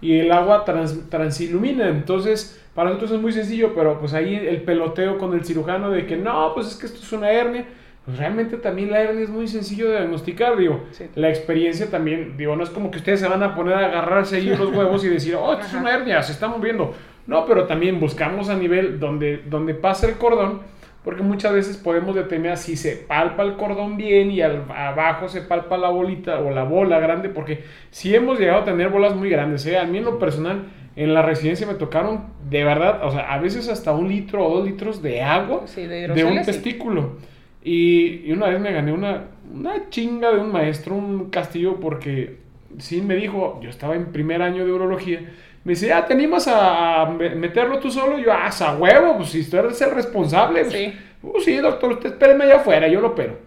y 0.00 0.18
el 0.18 0.32
agua 0.32 0.64
transilumina. 0.64 1.88
Entonces, 1.88 2.58
para 2.74 2.88
nosotros 2.88 3.12
es 3.12 3.20
muy 3.20 3.32
sencillo, 3.32 3.74
pero 3.74 4.00
pues 4.00 4.14
ahí 4.14 4.34
el 4.34 4.62
peloteo 4.62 5.18
con 5.18 5.34
el 5.34 5.44
cirujano 5.44 5.90
de 5.90 6.06
que 6.06 6.16
no, 6.16 6.52
pues 6.54 6.68
es 6.68 6.76
que 6.76 6.86
esto 6.86 7.00
es 7.00 7.12
una 7.12 7.30
hernia 7.30 7.66
pues 8.04 8.18
realmente 8.18 8.56
también 8.56 8.90
la 8.90 9.02
hernia 9.02 9.24
es 9.24 9.30
muy 9.30 9.46
sencillo 9.46 9.90
de 9.90 9.98
diagnosticar, 9.98 10.56
digo. 10.56 10.84
La 11.14 11.28
experiencia 11.28 11.90
también, 11.90 12.36
digo, 12.36 12.56
no 12.56 12.64
es 12.64 12.70
como 12.70 12.90
que 12.90 12.98
ustedes 12.98 13.20
se 13.20 13.28
van 13.28 13.42
a 13.42 13.54
poner 13.54 13.74
a 13.74 13.86
agarrarse 13.86 14.36
ahí 14.36 14.46
los 14.46 14.74
huevos 14.74 15.04
y 15.04 15.08
decir, 15.08 15.34
oh, 15.34 15.52
esto 15.52 15.66
es 15.66 15.74
una 15.74 15.94
hernia, 15.94 16.22
se 16.22 16.32
está 16.32 16.48
moviendo. 16.48 16.94
No, 17.26 17.44
pero 17.46 17.66
también 17.66 18.00
buscamos 18.00 18.48
a 18.48 18.56
nivel 18.56 18.98
donde, 18.98 19.42
donde 19.46 19.74
pasa 19.74 20.08
el 20.08 20.14
cordón, 20.14 20.62
porque 21.04 21.22
muchas 21.22 21.52
veces 21.52 21.76
podemos 21.76 22.14
determinar 22.14 22.56
si 22.56 22.76
se 22.76 22.96
palpa 22.96 23.42
el 23.42 23.56
cordón 23.56 23.96
bien 23.96 24.30
y 24.30 24.40
al, 24.40 24.64
abajo 24.74 25.28
se 25.28 25.42
palpa 25.42 25.76
la 25.76 25.90
bolita 25.90 26.40
o 26.40 26.50
la 26.50 26.64
bola 26.64 26.98
grande, 27.00 27.28
porque 27.28 27.64
si 27.90 28.14
hemos 28.14 28.38
llegado 28.38 28.62
a 28.62 28.64
tener 28.64 28.88
bolas 28.88 29.14
muy 29.14 29.28
grandes, 29.28 29.64
¿eh? 29.66 29.78
a 29.78 29.84
mí 29.84 29.98
en 29.98 30.04
lo 30.04 30.18
personal, 30.18 30.64
en 30.96 31.14
la 31.14 31.22
residencia 31.22 31.66
me 31.66 31.74
tocaron 31.74 32.24
de 32.48 32.64
verdad, 32.64 33.04
o 33.04 33.10
sea, 33.10 33.32
a 33.32 33.38
veces 33.38 33.68
hasta 33.68 33.92
un 33.92 34.08
litro 34.08 34.44
o 34.46 34.56
dos 34.56 34.66
litros 34.66 35.02
de 35.02 35.22
agua 35.22 35.64
de, 35.76 36.24
un 36.24 36.42
testículo. 36.42 37.16
Y, 37.62 38.32
una 38.32 38.48
vez 38.48 38.60
me 38.60 38.72
gané 38.72 38.92
una, 38.92 39.24
una 39.52 39.90
chinga 39.90 40.30
de 40.30 40.40
un 40.40 40.52
maestro, 40.52 40.94
un 40.94 41.30
castillo, 41.30 41.76
porque 41.80 42.38
sí 42.78 43.02
me 43.02 43.16
dijo, 43.16 43.60
yo 43.62 43.70
estaba 43.70 43.94
en 43.94 44.12
primer 44.12 44.42
año 44.42 44.64
de 44.64 44.72
urología, 44.72 45.20
me 45.64 45.72
dice, 45.72 45.92
ah, 45.92 46.06
¿te 46.06 46.14
animas 46.14 46.48
a 46.48 47.14
meterlo 47.36 47.78
tú 47.78 47.90
solo? 47.90 48.18
Y 48.18 48.24
yo, 48.24 48.32
ah, 48.32 48.48
a 48.48 48.76
huevo, 48.76 49.18
pues 49.18 49.30
si 49.30 49.48
tú 49.48 49.58
eres 49.58 49.80
el 49.82 49.90
responsable. 49.90 50.62
Pues, 50.62 50.72
sí. 50.72 50.92
Pues, 51.20 51.44
sí, 51.44 51.56
doctor, 51.56 51.92
usted 51.92 52.12
espéreme 52.12 52.44
allá 52.44 52.56
afuera, 52.56 52.88
yo 52.88 53.00
lo 53.00 53.08
opero. 53.08 53.38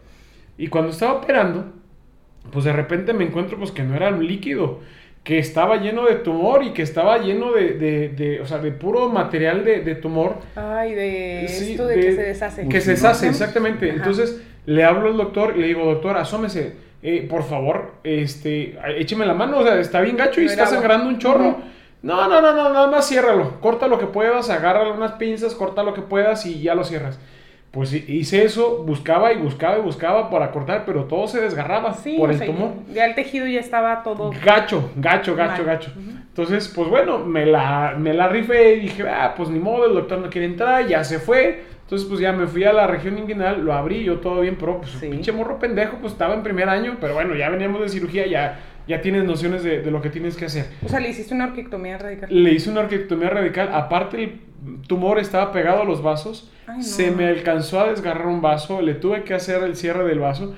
Y 0.58 0.68
cuando 0.68 0.92
estaba 0.92 1.14
operando, 1.14 1.74
pues 2.52 2.66
de 2.66 2.74
repente 2.74 3.14
me 3.14 3.26
encuentro 3.26 3.58
pues 3.58 3.72
que 3.72 3.84
no 3.84 3.96
era 3.96 4.10
un 4.10 4.26
líquido 4.26 4.82
que 5.24 5.40
estaba 5.40 5.78
lleno 5.78 6.06
de 6.06 6.16
tumor 6.16 6.64
y 6.64 6.72
que 6.72 6.82
estaba 6.82 7.18
lleno 7.18 7.54
de, 7.54 7.74
de, 7.74 8.10
de 8.10 8.42
o 8.42 8.46
sea, 8.46 8.58
de 8.58 8.72
puro 8.72 9.08
material 9.10 9.64
de, 9.64 9.80
de 9.80 9.96
tumor. 9.96 10.36
Ay, 10.56 10.94
de 10.94 11.46
esto 11.46 11.88
de, 11.88 11.96
que 11.96 12.16
se 12.16 12.22
deshace. 12.24 12.68
Que 12.68 12.82
se 12.82 12.92
deshace, 12.92 13.28
exactamente. 13.28 13.90
Entonces 13.90 14.42
le 14.66 14.84
hablo 14.84 15.10
al 15.10 15.18
doctor 15.18 15.54
y 15.56 15.62
le 15.62 15.68
digo, 15.68 15.86
doctor, 15.86 16.18
asómese, 16.18 16.74
eh, 17.02 17.26
por 17.30 17.44
favor, 17.44 17.96
este, 18.04 18.78
écheme 18.98 19.26
la 19.26 19.34
mano, 19.34 19.60
o 19.60 19.64
sea, 19.64 19.80
está 19.80 20.02
bien 20.02 20.18
gacho 20.18 20.42
y 20.42 20.46
está 20.46 20.66
sangrando 20.66 21.08
un 21.08 21.20
chorro. 21.20 21.58
No, 22.02 22.28
no, 22.28 22.42
no, 22.42 22.54
no, 22.54 22.74
nada 22.74 22.88
más 22.88 23.08
ciérralo, 23.08 23.62
corta 23.62 23.88
lo 23.88 23.98
que 23.98 24.08
puedas, 24.08 24.50
agarra 24.50 24.92
unas 24.92 25.14
pinzas, 25.14 25.56
corta 25.56 25.84
lo 25.84 25.94
que 25.94 26.02
puedas 26.02 26.46
y 26.46 26.62
ya 26.62 26.76
lo 26.76 26.84
cierras. 26.84 27.18
Pues 27.74 27.92
hice 27.92 28.44
eso, 28.44 28.84
buscaba 28.84 29.34
y 29.34 29.38
buscaba 29.38 29.80
y 29.80 29.82
buscaba 29.82 30.30
para 30.30 30.52
cortar, 30.52 30.84
pero 30.86 31.06
todo 31.06 31.26
se 31.28 31.42
desgarraba 31.42 31.96
por 32.20 32.32
el 32.32 32.40
tumor. 32.46 32.74
Ya 32.94 33.08
el 33.08 33.16
tejido 33.16 33.48
ya 33.48 33.60
estaba 33.60 34.04
todo... 34.04 34.30
Gacho, 34.46 34.92
gacho, 34.96 35.36
gacho, 35.36 35.66
gacho. 35.66 35.92
Entonces, 35.98 36.68
pues 36.68 36.88
bueno, 36.88 37.18
me 37.18 37.48
la, 37.48 37.96
me 37.98 38.14
la 38.14 38.28
rifé 38.28 38.76
y 38.76 38.82
dije, 38.82 39.10
ah, 39.10 39.34
pues 39.36 39.50
ni 39.50 39.58
modo, 39.58 39.88
el 39.88 39.96
doctor 39.96 40.20
no 40.20 40.30
quiere 40.30 40.46
entrar, 40.46 40.86
ya 40.86 41.04
se 41.04 41.18
fue. 41.18 41.64
Entonces, 41.82 42.08
pues 42.08 42.20
ya 42.20 42.32
me 42.32 42.46
fui 42.46 42.64
a 42.64 42.74
la 42.74 42.86
región 42.86 43.18
inguinal, 43.18 43.66
lo 43.66 43.74
abrí, 43.74 44.04
yo 44.04 44.20
todo 44.20 44.42
bien, 44.42 44.56
pero 44.60 44.78
pues 44.78 44.92
pinche 44.98 45.32
morro 45.32 45.58
pendejo, 45.58 45.98
pues 45.98 46.14
estaba 46.14 46.36
en 46.36 46.44
primer 46.44 46.70
año, 46.70 46.98
pero 47.02 47.16
bueno, 47.16 47.34
ya 47.34 47.50
veníamos 47.50 47.82
de 47.82 47.90
cirugía, 47.90 48.28
ya, 48.28 48.60
ya 48.88 49.02
tienes 49.02 49.24
nociones 49.24 49.64
de, 49.64 49.82
de 49.82 49.92
lo 49.92 50.02
que 50.02 50.10
tienes 50.10 50.36
que 50.36 50.46
hacer. 50.46 50.66
O 50.86 50.90
sea, 50.90 51.00
le 51.00 51.10
hiciste 51.10 51.34
una 51.34 51.46
orquectomía 51.46 51.98
radical. 51.98 52.30
Le 52.32 52.52
hice 52.52 52.70
una 52.70 52.82
orquectomía 52.82 53.30
radical, 53.30 53.70
aparte 53.74 54.24
el 54.24 54.40
tumor 54.88 55.20
estaba 55.20 55.52
pegado 55.52 55.82
a 55.82 55.86
los 55.86 56.02
vasos 56.02 56.50
se 56.82 57.12
me 57.12 57.28
alcanzó 57.28 57.80
a 57.82 57.90
desgarrar 57.90 58.28
un 58.28 58.42
vaso, 58.42 58.82
le 58.82 58.94
tuve 58.94 59.24
que 59.24 59.34
hacer 59.34 59.64
el 59.64 59.76
cierre 59.76 60.06
del 60.06 60.20
vaso. 60.20 60.56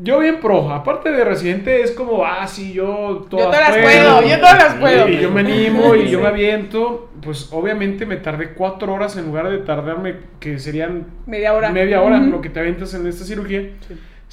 Yo 0.00 0.18
bien 0.18 0.40
pro, 0.40 0.72
aparte 0.72 1.12
de 1.12 1.24
residente 1.24 1.80
es 1.80 1.92
como, 1.92 2.24
ah, 2.26 2.46
sí, 2.48 2.72
yo 2.72 3.26
todas, 3.30 3.46
yo 3.46 3.52
todas 3.52 3.70
puedo, 3.70 4.22
yo 4.22 4.40
todas 4.40 4.58
las 4.58 4.74
puedo. 4.74 5.08
Y 5.08 5.18
yo 5.20 5.30
me 5.30 5.40
animo 5.40 5.94
y 5.94 6.08
yo 6.08 6.20
me 6.20 6.26
aviento. 6.26 7.10
Pues 7.22 7.48
obviamente 7.52 8.04
me 8.04 8.16
tardé 8.16 8.54
cuatro 8.54 8.92
horas 8.92 9.16
en 9.16 9.26
lugar 9.26 9.48
de 9.48 9.58
tardarme, 9.58 10.16
que 10.40 10.58
serían 10.58 11.06
media 11.26 11.54
hora, 11.54 11.70
media 11.70 12.02
hora 12.02 12.18
lo 12.18 12.40
que 12.40 12.50
te 12.50 12.60
avientas 12.60 12.92
en 12.94 13.06
esta 13.06 13.24
cirugía. 13.24 13.70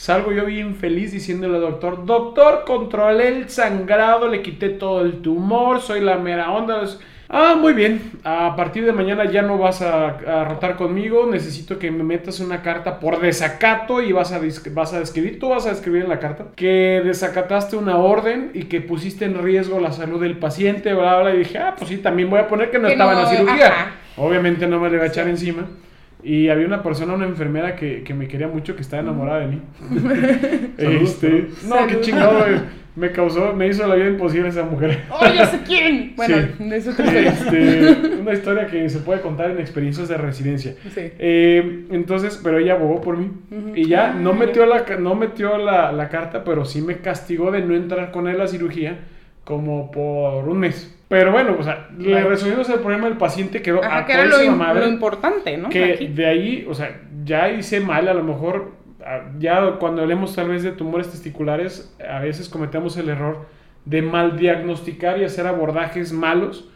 Salgo 0.02 0.32
yo 0.32 0.46
bien 0.46 0.78
feliz 0.78 1.12
diciéndole 1.12 1.58
al 1.58 1.62
doctor, 1.62 2.08
doctor, 2.08 2.64
controlé 2.66 3.28
el 3.28 3.50
sangrado, 3.52 4.28
le 4.28 4.42
quité 4.42 4.70
todo 4.70 5.02
el 5.02 5.22
tumor, 5.22 5.80
soy 5.80 6.02
la 6.02 6.18
mera 6.18 6.50
onda. 6.50 6.82
Ah, 7.30 7.56
muy 7.56 7.74
bien. 7.74 8.02
A 8.24 8.56
partir 8.56 8.84
de 8.84 8.94
mañana 8.94 9.26
ya 9.26 9.44
no 9.44 9.60
vas 9.60 9.84
a, 9.84 10.46
rotar 10.46 10.76
conmigo. 10.76 11.28
Necesito 11.28 11.78
que 11.78 11.92
me 11.92 12.04
metas 12.04 12.40
una 12.40 12.64
carta 12.64 13.00
por 13.00 13.22
desacato 13.22 14.02
y 14.02 14.12
vas 14.12 14.32
a, 14.32 14.42
vas 14.72 14.92
a 14.92 15.02
escribir. 15.02 15.38
Tú 15.38 15.50
vas 15.50 15.68
a 15.68 15.72
escribir 15.72 16.02
en 16.02 16.10
la 16.10 16.18
carta 16.18 16.46
que 16.56 17.04
desacataste 17.06 17.76
una 17.76 17.98
orden 17.98 18.50
y 18.56 18.64
que 18.64 18.82
pusiste 18.82 19.26
en 19.26 19.44
riesgo 19.44 19.80
la 19.80 19.92
salud 19.92 20.20
del 20.20 20.36
paciente, 20.40 20.96
bla, 20.96 21.20
bla. 21.20 21.36
Y 21.36 21.38
dije, 21.38 21.60
ah, 21.60 21.76
pues 21.78 21.92
sí, 21.92 21.98
también 21.98 22.28
voy 22.28 22.40
a 22.40 22.48
poner 22.48 22.72
que 22.72 22.80
no 22.80 22.88
estaba 22.88 23.12
en 23.12 23.20
la 23.20 23.26
cirugía. 23.28 23.74
Obviamente 24.18 24.66
no 24.66 24.80
me 24.80 24.90
le 24.90 24.98
voy 24.98 25.06
a 25.06 25.10
echar 25.10 25.28
encima. 25.28 25.68
Y 26.24 26.50
había 26.50 26.68
una 26.68 26.84
persona, 26.84 27.14
una 27.14 27.26
enfermera 27.26 27.76
que, 27.76 28.04
que 28.04 28.14
me 28.14 28.28
quería 28.28 28.48
mucho, 28.48 28.76
que 28.76 28.82
estaba 28.82 29.02
enamorada 29.02 29.40
de 29.40 29.48
mí. 29.48 29.62
este, 30.78 31.48
no, 31.68 31.88
qué 31.88 32.02
chingado, 32.02 32.46
me 32.96 33.12
causó, 33.12 33.54
me 33.54 33.68
hizo 33.68 33.88
la 33.88 33.96
vida 33.96 34.08
imposible 34.08 34.50
esa 34.50 34.64
mujer. 34.64 35.04
¡Oh, 35.10 35.26
sé 35.26 35.62
quién! 35.66 36.14
Bueno, 36.16 36.36
eso 36.74 36.92
te 36.92 37.28
este, 37.28 38.18
Una 38.20 38.34
historia 38.34 38.68
que 38.68 38.90
se 38.90 39.00
puede 39.00 39.22
contar 39.22 39.52
en 39.52 39.60
experiencias 39.60 40.10
de 40.10 40.18
residencia. 40.18 40.76
Sí. 40.94 41.12
Eh, 41.18 41.86
entonces, 41.92 42.40
pero 42.44 42.60
ella 42.60 42.74
abogó 42.74 43.02
por 43.02 43.18
mí. 43.18 43.32
Y 43.76 43.88
ya 43.88 44.14
no 44.14 44.34
metió, 44.34 44.66
la, 44.66 44.86
no 45.00 45.16
metió 45.16 45.58
la, 45.58 45.92
la, 45.92 46.10
carta, 46.10 46.44
pero 46.44 46.66
sí 46.66 46.82
me 46.82 46.98
castigó 46.98 47.52
de 47.52 47.62
no 47.62 47.76
entrar 47.76 48.12
con 48.12 48.28
él 48.28 48.42
a 48.42 48.48
cirugía 48.48 49.00
como 49.46 49.90
por 49.92 50.48
un 50.48 50.60
mes. 50.60 50.98
Pero 51.12 51.34
bueno, 51.34 51.58
o 51.60 51.62
sea, 51.62 51.90
le 51.98 52.24
resolvimos 52.24 52.70
el 52.70 52.80
problema 52.80 53.10
del 53.10 53.18
paciente, 53.18 53.62
quedó 53.62 53.84
a 53.84 54.06
que 54.06 54.14
era 54.14 54.24
lo, 54.24 54.38
lo, 54.38 54.88
importante, 54.88 55.58
¿no? 55.58 55.68
Que 55.68 56.10
de 56.10 56.26
ahí, 56.26 56.66
o 56.70 56.74
sea, 56.74 57.02
ya 57.26 57.50
hice 57.50 57.82
mal, 57.82 58.08
a 58.08 58.14
lo 58.14 58.24
mejor, 58.24 58.72
ya 59.38 59.74
cuando 59.78 60.04
hablemos 60.04 60.34
tal 60.34 60.48
vez 60.48 60.64
de 60.64 60.72
tumores 60.72 61.12
testiculares, 61.12 61.94
a 62.10 62.20
veces 62.20 62.48
cometemos 62.48 62.96
el 62.96 63.10
error 63.10 63.46
de 63.84 64.02
mal 64.02 64.38
diagnosticar 64.38 65.20
y 65.20 65.26
hacer 65.26 65.48
abordajes 65.48 66.14
malos 66.14 66.70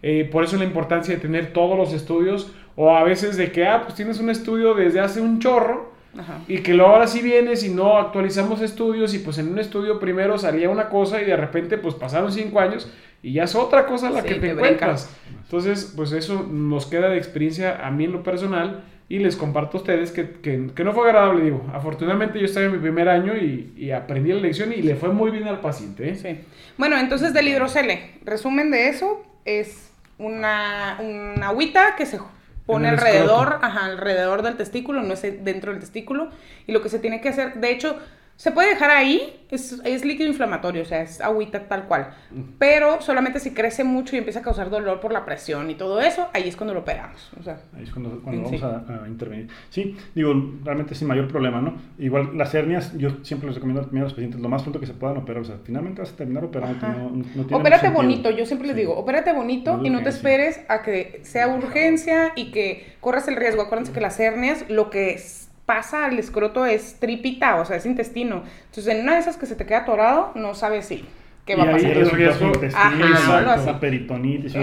Eh, 0.00 0.26
por 0.32 0.42
eso 0.42 0.56
la 0.56 0.64
importancia 0.64 1.14
de 1.14 1.20
tener 1.20 1.52
todos 1.52 1.76
los 1.76 1.92
estudios. 1.92 2.50
O 2.76 2.96
a 2.96 3.04
veces 3.04 3.36
de 3.36 3.52
que, 3.52 3.66
ah, 3.66 3.82
pues 3.82 3.94
tienes 3.94 4.18
un 4.20 4.30
estudio 4.30 4.72
desde 4.72 5.00
hace 5.00 5.20
un 5.20 5.38
chorro. 5.38 5.92
Ajá. 6.18 6.40
Y 6.48 6.58
que 6.58 6.72
luego 6.72 6.92
ahora 6.92 7.06
sí 7.06 7.20
vienes 7.20 7.62
y 7.62 7.68
no 7.68 7.98
actualizamos 7.98 8.62
estudios 8.62 9.12
y 9.14 9.18
pues 9.18 9.36
en 9.36 9.48
un 9.48 9.58
estudio 9.58 10.00
primero 10.00 10.38
salía 10.38 10.70
una 10.70 10.88
cosa 10.88 11.20
y 11.20 11.24
de 11.24 11.36
repente 11.36 11.78
pues 11.78 11.94
pasaron 11.94 12.32
cinco 12.32 12.58
años 12.58 12.90
y 13.22 13.32
ya 13.34 13.44
es 13.44 13.54
otra 13.54 13.86
cosa 13.86 14.10
la 14.10 14.22
Sí, 14.22 14.28
que 14.28 14.34
te, 14.34 14.40
te 14.40 14.50
encuentras. 14.50 15.14
Entonces 15.44 15.92
pues 15.94 16.12
eso 16.12 16.46
nos 16.50 16.86
queda 16.86 17.08
de 17.08 17.18
experiencia 17.18 17.86
a 17.86 17.90
mí 17.90 18.04
en 18.04 18.12
lo 18.12 18.22
personal 18.22 18.84
y 19.08 19.18
les 19.18 19.36
comparto 19.36 19.76
a 19.76 19.80
ustedes 19.80 20.10
que, 20.10 20.30
que, 20.40 20.70
que 20.74 20.84
no 20.84 20.92
fue 20.92 21.06
agradable, 21.08 21.44
digo. 21.44 21.66
Afortunadamente 21.74 22.38
yo 22.38 22.46
estaba 22.46 22.66
en 22.66 22.72
mi 22.72 22.78
primer 22.78 23.08
año 23.08 23.36
y, 23.36 23.72
y 23.76 23.90
aprendí 23.90 24.32
la 24.32 24.40
lección 24.40 24.72
y 24.72 24.80
le 24.80 24.96
fue 24.96 25.10
muy 25.10 25.30
bien 25.30 25.46
al 25.46 25.60
paciente. 25.60 26.08
¿eh? 26.08 26.14
Sí. 26.14 26.40
Bueno, 26.78 26.98
entonces 26.98 27.34
del 27.34 27.48
hidrocele, 27.48 28.14
resumen 28.24 28.70
de 28.70 28.88
eso 28.88 29.22
es 29.44 29.92
una, 30.18 30.98
una 31.00 31.48
agüita 31.48 31.94
que 31.96 32.06
se 32.06 32.18
pone 32.64 32.88
alrededor, 32.88 33.58
ajá, 33.60 33.86
alrededor 33.86 34.42
del 34.42 34.56
testículo, 34.56 35.02
no 35.02 35.12
es 35.12 35.22
dentro 35.44 35.72
del 35.72 35.80
testículo. 35.80 36.30
Y 36.66 36.72
lo 36.72 36.80
que 36.80 36.88
se 36.88 36.98
tiene 36.98 37.20
que 37.20 37.28
hacer, 37.28 37.54
de 37.54 37.70
hecho, 37.70 37.98
se 38.42 38.50
puede 38.50 38.70
dejar 38.70 38.90
ahí, 38.90 39.38
es, 39.50 39.80
es 39.84 40.04
líquido 40.04 40.28
inflamatorio, 40.28 40.82
o 40.82 40.84
sea, 40.84 41.00
es 41.02 41.20
agüita 41.20 41.68
tal 41.68 41.84
cual. 41.84 42.12
Pero 42.58 43.00
solamente 43.00 43.38
si 43.38 43.52
crece 43.52 43.84
mucho 43.84 44.16
y 44.16 44.18
empieza 44.18 44.40
a 44.40 44.42
causar 44.42 44.68
dolor 44.68 44.98
por 44.98 45.12
la 45.12 45.24
presión 45.24 45.70
y 45.70 45.76
todo 45.76 46.00
eso, 46.00 46.26
ahí 46.32 46.48
es 46.48 46.56
cuando 46.56 46.74
lo 46.74 46.80
operamos. 46.80 47.30
O 47.38 47.42
sea, 47.44 47.60
Ahí 47.76 47.84
es 47.84 47.90
cuando, 47.92 48.20
cuando 48.20 48.48
Sí. 48.48 48.56
vamos 48.58 48.88
a, 48.90 49.04
a 49.04 49.06
intervenir. 49.06 49.46
Sí, 49.70 49.96
digo, 50.16 50.34
realmente 50.64 50.96
sin 50.96 51.06
mayor 51.06 51.28
problema, 51.28 51.60
¿no? 51.60 51.76
Igual 52.00 52.36
las 52.36 52.52
hernias, 52.52 52.92
yo 52.98 53.10
siempre 53.22 53.46
les 53.46 53.54
recomiendo 53.54 53.82
a 53.82 54.02
los 54.02 54.12
pacientes 54.12 54.40
lo 54.40 54.48
más 54.48 54.62
pronto 54.62 54.80
que 54.80 54.86
se 54.86 54.94
puedan 54.94 55.18
operar. 55.18 55.42
O 55.42 55.44
sea, 55.44 55.58
finalmente 55.62 56.00
vas 56.00 56.10
a 56.12 56.16
terminar 56.16 56.44
operando. 56.44 56.84
No, 56.88 57.10
no 57.10 57.22
tiene 57.46 57.54
Opérate 57.54 57.90
bonito, 57.90 58.28
yo 58.30 58.44
siempre 58.44 58.66
les 58.66 58.74
Sí. 58.74 58.80
digo, 58.80 58.96
opérate 58.98 59.32
bonito 59.32 59.76
No 59.76 59.86
y 59.86 59.90
no 59.90 60.02
te 60.02 60.08
esperes 60.08 60.60
a 60.68 60.82
que 60.82 61.20
sea 61.22 61.46
urgencia 61.46 62.32
y 62.34 62.50
que 62.50 62.94
corras 62.98 63.28
el 63.28 63.36
riesgo. 63.36 63.62
Acuérdense 63.62 63.92
que 63.92 64.00
las 64.00 64.18
hernias, 64.18 64.64
lo 64.68 64.90
que 64.90 65.12
s- 65.14 65.41
pasa 65.74 66.04
al 66.06 66.18
escroto 66.18 66.66
es 66.66 66.98
tripita, 67.00 67.56
o 67.56 67.64
sea, 67.64 67.76
es 67.76 67.86
intestino. 67.86 68.42
Entonces, 68.66 68.88
en 68.94 69.02
una 69.02 69.14
de 69.14 69.20
esas 69.20 69.36
que 69.36 69.46
se 69.46 69.54
te 69.56 69.64
queda 69.66 69.78
atorado, 69.78 70.32
no 70.34 70.54
sabes 70.54 70.86
si 70.86 71.04
qué 71.46 71.56
va 71.56 71.64
Y 71.64 71.68
a 71.68 71.72
pasar. 71.72 71.90
el 71.90 72.10
riesgo- 72.10 72.52
Ajá, 72.74 73.80
peritonitis. 73.80 74.52
Sí 74.52 74.58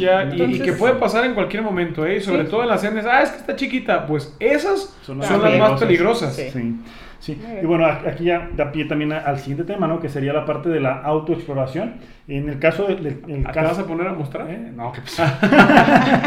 ya, 0.00 0.24
y- 0.24 0.28
y, 0.28 0.30
Entonces- 0.32 0.62
que 0.62 0.72
puede 0.72 0.94
pasar 0.94 1.24
en 1.26 1.34
cualquier 1.34 1.62
momento, 1.62 2.04
¿eh? 2.06 2.20
sobre 2.20 2.44
Sí. 2.44 2.50
todo 2.50 2.62
en 2.62 2.68
las 2.68 2.82
hernias. 2.82 3.06
Ah, 3.06 3.22
es 3.22 3.30
que 3.30 3.38
está 3.38 3.56
chiquita. 3.56 4.06
Pues 4.06 4.34
esas 4.40 4.96
son, 5.02 5.18
las 5.18 5.30
las 5.30 5.58
más 5.58 5.80
peligrosas. 5.80 6.34
Sí. 6.34 6.50
Sí, 6.50 6.76
sí. 7.20 7.38
Y 7.62 7.64
bueno, 7.66 7.86
aquí 7.86 8.24
ya 8.24 8.50
da 8.54 8.70
pie 8.72 8.84
también 8.86 9.12
al 9.12 9.38
siguiente 9.38 9.64
tema, 9.64 9.86
¿no? 9.86 9.98
Que 10.00 10.08
sería 10.10 10.32
la 10.32 10.44
parte 10.44 10.68
de 10.68 10.80
la 10.80 11.00
autoexploración. 11.02 11.94
En 12.28 12.48
el 12.50 12.58
caso 12.58 12.84
del... 12.86 13.06
el 13.06 13.44
¿Ah, 13.46 13.52
¿Te 13.52 13.60
vas 13.60 13.68
caso, 13.70 13.80
a 13.82 13.86
poner 13.86 14.06
a 14.08 14.12
mostrar? 14.12 14.50
¿Eh? 14.50 14.58
No, 14.74 14.92
¿qué 14.92 15.00
pasa? 15.02 15.38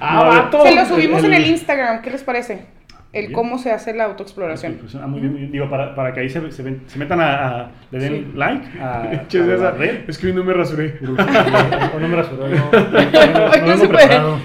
¡Ah, 0.00 0.14
No, 0.24 0.26
vato! 0.28 0.62
Se 0.64 0.74
lo 0.74 0.86
subimos 0.86 1.20
el- 1.20 1.26
en 1.26 1.34
el 1.34 1.46
Instagram, 1.50 2.02
¿qué 2.02 2.10
les 2.10 2.22
parece? 2.24 2.64
El 3.12 3.22
Bien. 3.22 3.32
cómo 3.32 3.58
se 3.58 3.72
hace 3.72 3.92
la 3.92 4.04
autoexploración. 4.04 4.78
Ah, 5.02 5.06
muy 5.08 5.20
bien, 5.20 5.32
muy 5.32 5.40
bien. 5.40 5.52
Digo, 5.52 5.68
para, 5.68 5.96
para 5.96 6.12
que 6.12 6.20
ahí 6.20 6.28
se, 6.30 6.52
se, 6.52 6.62
ven- 6.62 6.82
se 6.86 6.96
metan 6.98 7.20
a, 7.20 7.48
a- 7.62 7.70
le 7.90 7.98
den 7.98 8.12
Sí. 8.12 8.32
like 8.36 8.66
a, 8.80 9.02
red. 9.72 10.08
Es 10.08 10.16
que 10.16 10.28
hoy 10.28 10.32
no 10.32 10.44
me 10.44 10.52
rasuré. 10.52 10.94
o 11.02 11.98
no 11.98 12.08
me 12.08 12.16
rasuré, 12.16 12.56
no, 12.56 12.70
no, 12.70 12.80
no, 12.80 12.92
no, 12.92 13.44
Hoy 13.50 13.60
no 13.60 13.66
vengo 13.66 13.76
se 13.78 13.88
puede. 13.88 14.06
preparado. 14.06 14.38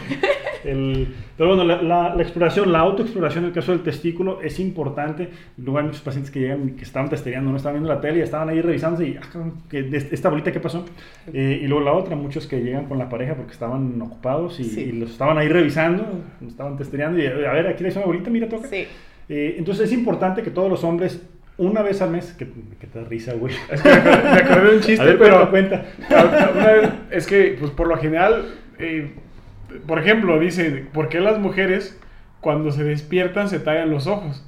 El- 0.63 1.15
pero 1.37 1.49
bueno, 1.55 1.63
la, 1.65 1.81
la- 1.81 2.15
la 2.15 2.21
exploración, 2.21 2.71
la 2.71 2.79
autoexploración 2.79 3.43
en 3.43 3.49
el 3.49 3.53
caso 3.53 3.71
del 3.71 3.81
testículo 3.83 4.41
es 4.41 4.59
importante. 4.59 5.29
Luego 5.57 5.79
hay 5.79 5.85
muchos 5.85 6.01
pacientes 6.01 6.31
que 6.31 6.39
llegan 6.39 6.69
y 6.69 6.71
que 6.73 6.83
estaban 6.83 7.09
testeando, 7.09 7.51
no 7.51 7.57
estaban 7.57 7.75
viendo 7.81 7.93
la 7.93 7.99
tele 8.01 8.19
y 8.19 8.21
estaban 8.21 8.49
ahí 8.49 8.61
revisándose 8.61 9.07
y, 9.07 9.17
ah, 9.17 9.21
cabrón, 9.31 9.53
¿qué- 9.69 9.83
de 9.83 9.97
esta 9.97 10.29
bolita 10.29 10.51
qué 10.51 10.59
pasó. 10.59 10.85
Eh, 11.33 11.59
y 11.61 11.67
luego 11.67 11.83
la 11.83 11.91
otra, 11.93 12.15
muchos 12.15 12.47
que 12.47 12.61
llegan 12.61 12.85
con 12.85 12.97
la 12.97 13.09
pareja 13.09 13.33
porque 13.35 13.51
estaban 13.51 14.01
ocupados 14.01 14.59
y, 14.59 14.63
Sí. 14.65 14.81
y 14.81 14.91
los 14.93 15.11
estaban 15.11 15.37
ahí 15.37 15.47
revisando, 15.49 16.05
estaban 16.47 16.77
testeando 16.77 17.19
y 17.21 17.25
a 17.27 17.33
ver, 17.51 17.67
aquí 17.67 17.83
le 17.83 17.89
hice 17.89 17.99
una 17.99 18.07
bolita, 18.07 18.29
mira, 18.29 18.47
toca. 18.47 18.67
Sí. 18.67 18.85
Eh, 19.27 19.55
entonces 19.57 19.87
es 19.87 19.93
importante 19.97 20.41
que 20.43 20.51
todos 20.51 20.69
los 20.69 20.83
hombres, 20.83 21.21
una 21.57 21.81
vez 21.81 22.01
al 22.01 22.11
mes, 22.11 22.33
que, 22.33 22.47
que 22.79 22.85
te 22.87 22.99
da 22.99 23.05
risa, 23.05 23.33
güey. 23.33 23.53
Es 23.71 23.81
que 23.81 23.89
me 23.89 23.95
acordé 23.95 24.21
me 24.23 24.39
acordé 24.39 24.69
de 24.69 24.75
un 24.77 24.81
chiste, 24.83 25.01
a 25.01 25.05
ver, 25.05 25.17
pero 25.17 25.49
cuenta, 25.49 25.85
una 26.09 26.67
vez- 26.71 26.89
es 27.11 27.27
que, 27.27 27.55
pues 27.59 27.71
por 27.71 27.87
lo 27.87 27.97
general, 27.97 28.45
eh, 28.77 29.11
por 29.87 29.99
ejemplo, 29.99 30.39
dicen, 30.39 30.89
¿por 30.93 31.09
qué 31.09 31.19
las 31.19 31.39
mujeres 31.39 31.99
cuando 32.41 32.71
se 32.71 32.83
despiertan 32.83 33.49
se 33.49 33.59
tallan 33.59 33.89
los 33.89 34.07
ojos? 34.07 34.43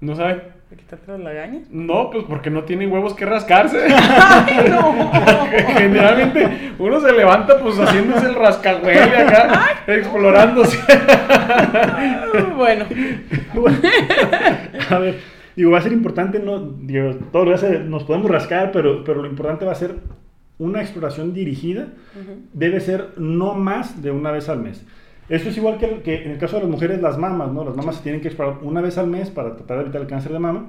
¿No 0.00 0.14
saben? 0.14 0.54
¿Me 0.70 0.76
quitaste 0.76 1.12
las 1.12 1.20
lagañas? 1.20 1.68
No, 1.70 2.10
pues 2.10 2.24
porque 2.24 2.50
no 2.50 2.64
tienen 2.64 2.90
huevos 2.90 3.14
que 3.14 3.24
rascarse. 3.26 3.86
¡Ay, 3.88 4.70
no! 4.70 5.10
Generalmente 5.78 6.72
uno 6.78 7.00
se 7.00 7.12
levanta 7.12 7.58
pues 7.60 7.78
haciéndose 7.78 8.26
el 8.26 8.34
rascahuele 8.34 9.16
acá, 9.16 9.82
explorándose. 9.86 10.78
bueno, 12.56 12.86
a 14.90 14.98
ver, 14.98 15.20
digo, 15.54 15.70
va 15.70 15.78
a 15.78 15.82
ser 15.82 15.92
importante, 15.92 16.38
no, 16.40 16.58
digo, 16.58 17.14
todos 17.30 17.46
los 17.46 17.60
días 17.60 17.84
nos 17.84 18.04
podemos 18.04 18.30
rascar, 18.30 18.72
pero, 18.72 19.04
pero 19.04 19.22
lo 19.22 19.28
importante 19.28 19.64
va 19.64 19.72
a 19.72 19.76
ser 19.76 19.94
una 20.58 20.80
exploración 20.80 21.34
dirigida, 21.34 21.88
debe 22.52 22.80
ser 22.80 23.10
no 23.16 23.54
más 23.54 24.02
de 24.02 24.10
una 24.10 24.30
vez 24.30 24.48
al 24.48 24.60
mes. 24.60 24.84
Esto 25.28 25.48
es 25.48 25.56
igual 25.56 25.78
que, 25.78 26.02
que 26.02 26.24
en 26.24 26.32
el 26.32 26.38
caso 26.38 26.56
de 26.56 26.62
las 26.62 26.70
mujeres, 26.70 27.00
las 27.00 27.18
mamas, 27.18 27.50
¿no? 27.50 27.64
Las 27.64 27.76
mamas 27.76 27.96
se 27.96 28.02
tienen 28.02 28.20
que 28.20 28.28
explorar 28.28 28.58
una 28.62 28.80
vez 28.80 28.98
al 28.98 29.06
mes 29.06 29.30
para 29.30 29.56
tratar 29.56 29.78
de 29.78 29.82
evitar 29.84 30.02
el 30.02 30.06
cáncer 30.06 30.32
de 30.32 30.38
mama. 30.38 30.66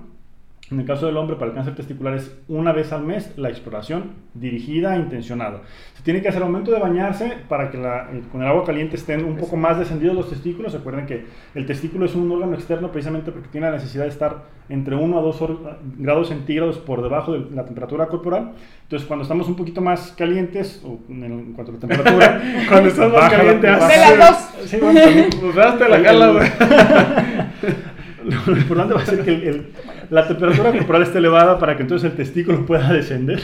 En 0.72 0.80
el 0.80 0.86
caso 0.88 1.06
del 1.06 1.16
hombre, 1.18 1.36
para 1.36 1.50
el 1.52 1.56
cáncer 1.56 1.76
testicular 1.76 2.16
es 2.16 2.36
una 2.48 2.72
vez 2.72 2.92
al 2.92 3.04
mes 3.04 3.32
la 3.38 3.50
exploración 3.50 4.14
dirigida 4.34 4.96
e 4.96 5.00
intencionada. 5.00 5.62
Se 5.94 6.02
tiene 6.02 6.24
que 6.24 6.30
hacer 6.30 6.42
al 6.42 6.50
momento 6.50 6.72
de 6.72 6.80
bañarse 6.80 7.34
para 7.48 7.70
que 7.70 7.78
la- 7.78 8.10
eh, 8.12 8.24
con 8.32 8.42
el 8.42 8.48
agua 8.48 8.64
caliente 8.64 8.96
estén 8.96 9.24
un 9.26 9.36
poco 9.38 9.58
más 9.58 9.78
descendidos 9.78 10.16
los 10.16 10.28
testículos. 10.28 10.74
Recuerden 10.74 11.06
que 11.06 11.24
el 11.54 11.68
testículo 11.68 12.08
es 12.08 12.16
un 12.16 12.32
órgano 12.32 12.56
externo 12.56 12.92
precisamente 12.92 13.32
porque 13.32 13.48
tiene 13.50 13.68
la 13.68 13.74
necesidad 13.74 14.06
de 14.06 14.10
estar 14.10 14.38
entre 14.68 14.96
1 14.96 15.20
a 15.20 15.22
2 15.22 15.40
or- 15.44 15.78
grados 16.00 16.30
centígrados 16.30 16.80
por 16.80 17.04
debajo 17.04 17.34
de 17.34 17.56
la 17.56 17.64
temperatura 17.66 18.08
corporal. 18.08 18.54
Entonces, 18.82 19.08
cuando 19.08 19.22
estamos 19.22 19.48
un 19.48 19.56
poquito 19.56 19.82
más 19.82 20.14
calientes, 20.18 20.82
o 20.84 20.98
en, 21.10 21.24
el- 21.26 21.32
en 21.32 21.54
cuanto 21.54 21.74
a 21.74 21.76
la 21.76 21.80
temperatura, 21.80 22.42
Cuando 22.68 22.90
estás 22.90 23.12
más 23.14 23.32
la- 23.32 23.38
caliente, 23.38 23.68
baja- 23.70 23.88
De 23.88 24.18
las 24.18 24.18
dos. 24.58 24.68
Sí, 24.68 24.78
bueno, 24.82 25.00
también. 25.00 25.30
Pues 25.40 25.56
la 25.56 25.98
gala, 26.00 26.28
güey. 26.32 26.48
Lo 28.48 28.58
importante 28.58 28.94
va 28.96 29.02
a 29.02 29.06
ser 29.06 29.24
que 29.24 29.30
el- 29.36 29.44
el- 29.48 29.68
la 30.10 30.28
temperatura 30.28 30.72
corporal 30.72 31.04
esté 31.04 31.18
elevada 31.20 31.58
para 31.60 31.76
que 31.76 31.84
entonces 31.84 32.10
el 32.10 32.18
testículo 32.18 32.66
pueda 32.66 32.92
descender 32.92 33.40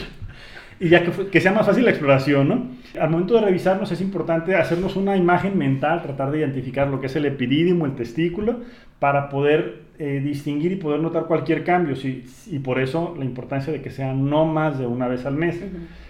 y 0.82 0.88
ya 0.88 1.04
que, 1.04 1.40
sea 1.40 1.52
más 1.52 1.64
fácil 1.64 1.84
la 1.84 1.90
exploración, 1.90 2.48
¿no? 2.48 2.66
Al 3.00 3.08
momento 3.08 3.34
de 3.34 3.42
revisarnos 3.42 3.92
es 3.92 4.00
importante 4.00 4.56
hacernos 4.56 4.96
una 4.96 5.16
imagen 5.16 5.56
mental, 5.56 6.02
tratar 6.02 6.32
de 6.32 6.40
identificar 6.40 6.88
lo 6.88 7.00
que 7.00 7.06
es 7.06 7.14
el 7.14 7.24
epidídimo, 7.24 7.86
el 7.86 7.94
testículo, 7.94 8.62
para 8.98 9.28
poder 9.28 9.82
eh, 10.00 10.20
distinguir 10.24 10.72
y 10.72 10.76
poder 10.76 10.98
notar 10.98 11.26
cualquier 11.26 11.62
cambio. 11.62 11.94
Sí, 11.94 12.24
y 12.50 12.58
por 12.58 12.80
eso 12.80 13.14
la 13.16 13.24
importancia 13.24 13.72
de 13.72 13.80
que 13.80 13.90
sea 13.90 14.12
no 14.12 14.44
más 14.44 14.76
de 14.80 14.88
una 14.88 15.06
vez 15.06 15.24
al 15.24 15.36
mes. 15.36 15.60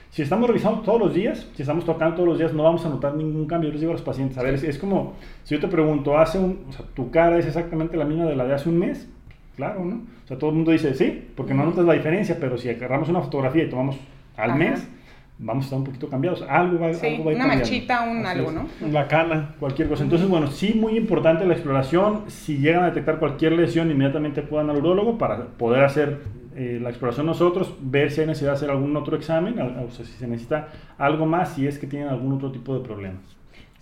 Si 0.08 0.22
estamos 0.22 0.48
revisando 0.48 0.80
todos 0.80 0.98
los 0.98 1.12
días, 1.12 1.50
si 1.54 1.60
estamos 1.60 1.84
tocando 1.84 2.16
todos 2.16 2.28
los 2.30 2.38
días, 2.38 2.54
no 2.54 2.62
vamos 2.62 2.86
a 2.86 2.88
notar 2.88 3.14
ningún 3.14 3.46
cambio. 3.46 3.68
Yo 3.68 3.72
les 3.72 3.80
digo 3.82 3.92
a 3.92 3.96
los 3.96 4.02
pacientes, 4.02 4.38
a 4.38 4.42
ver, 4.42 4.54
es, 4.54 4.64
es 4.64 4.78
como 4.78 5.16
si 5.42 5.54
yo 5.54 5.60
te 5.60 5.68
pregunto, 5.68 6.16
hace 6.16 6.38
un, 6.38 6.64
o 6.70 6.72
sea, 6.72 6.86
tu 6.94 7.10
cara 7.10 7.36
es 7.36 7.44
exactamente 7.44 7.98
la 7.98 8.06
misma 8.06 8.24
de 8.24 8.36
la 8.36 8.46
de 8.46 8.54
hace 8.54 8.70
un 8.70 8.78
mes. 8.78 9.06
Claro, 9.56 9.84
¿no? 9.84 9.96
O 10.24 10.26
sea, 10.28 10.38
todo 10.38 10.50
el 10.50 10.56
mundo 10.56 10.70
dice, 10.72 10.94
sí, 10.94 11.28
porque 11.36 11.52
no 11.54 11.64
notas 11.64 11.84
la 11.84 11.92
diferencia, 11.94 12.36
pero 12.40 12.56
si 12.56 12.68
agarramos 12.70 13.08
una 13.08 13.20
fotografía 13.20 13.64
y 13.64 13.68
tomamos 13.68 13.96
al 14.36 14.50
Ajá. 14.50 14.58
mes, 14.58 14.88
vamos 15.38 15.64
a 15.64 15.66
estar 15.66 15.78
un 15.78 15.84
poquito 15.84 16.08
cambiados. 16.08 16.42
Algo 16.48 16.78
va, 16.78 16.94
sí, 16.94 17.06
algo 17.06 17.24
va 17.24 17.30
a 17.30 17.32
ir 17.34 17.36
una 17.36 17.48
cambiando. 17.48 17.64
manchita, 17.64 18.02
un 18.02 18.18
Así 18.26 18.38
algo, 18.38 18.50
es 18.50 18.56
¿no? 18.56 18.88
La 18.90 19.08
cana. 19.08 19.54
cualquier 19.60 19.88
cosa. 19.88 20.04
Entonces, 20.04 20.28
bueno, 20.28 20.46
sí, 20.46 20.72
muy 20.74 20.96
importante 20.96 21.44
la 21.44 21.52
exploración. 21.52 22.22
Si 22.28 22.58
llegan 22.58 22.82
a 22.84 22.86
detectar 22.86 23.18
cualquier 23.18 23.52
lesión, 23.52 23.90
inmediatamente 23.90 24.40
acudan 24.40 24.70
al 24.70 24.76
urólogo 24.78 25.18
para 25.18 25.48
poder 25.48 25.84
hacer 25.84 26.20
eh, 26.56 26.78
la 26.82 26.88
exploración 26.90 27.26
nosotros, 27.26 27.74
ver 27.80 28.10
si 28.10 28.20
hay 28.22 28.26
necesidad 28.28 28.52
de 28.52 28.56
hacer 28.56 28.70
algún 28.70 28.94
otro 28.96 29.16
examen, 29.16 29.58
o 29.58 29.90
sea, 29.90 30.04
si 30.04 30.12
se 30.12 30.26
necesita 30.28 30.68
algo 30.98 31.24
más, 31.26 31.54
si 31.54 31.66
es 31.66 31.78
que 31.78 31.86
tienen 31.86 32.08
algún 32.08 32.32
otro 32.34 32.52
tipo 32.52 32.74
de 32.78 32.84
problemas. 32.84 33.22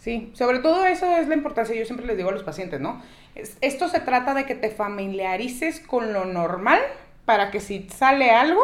Sí, 0.00 0.32
sobre 0.34 0.58
todo 0.60 0.86
eso 0.86 1.14
es 1.18 1.28
la 1.28 1.34
importancia, 1.34 1.76
yo 1.76 1.84
siempre 1.84 2.06
les 2.06 2.16
digo 2.16 2.30
a 2.30 2.32
los 2.32 2.42
pacientes, 2.42 2.80
¿no? 2.80 3.02
Es- 3.34 3.56
Esto 3.60 3.88
se 3.88 4.00
trata 4.00 4.32
de 4.34 4.46
que 4.46 4.54
te 4.54 4.70
familiarices 4.70 5.78
con 5.80 6.12
lo 6.12 6.24
normal 6.24 6.80
para 7.26 7.50
que 7.50 7.60
si 7.60 7.86
sale 7.90 8.30
algo, 8.30 8.62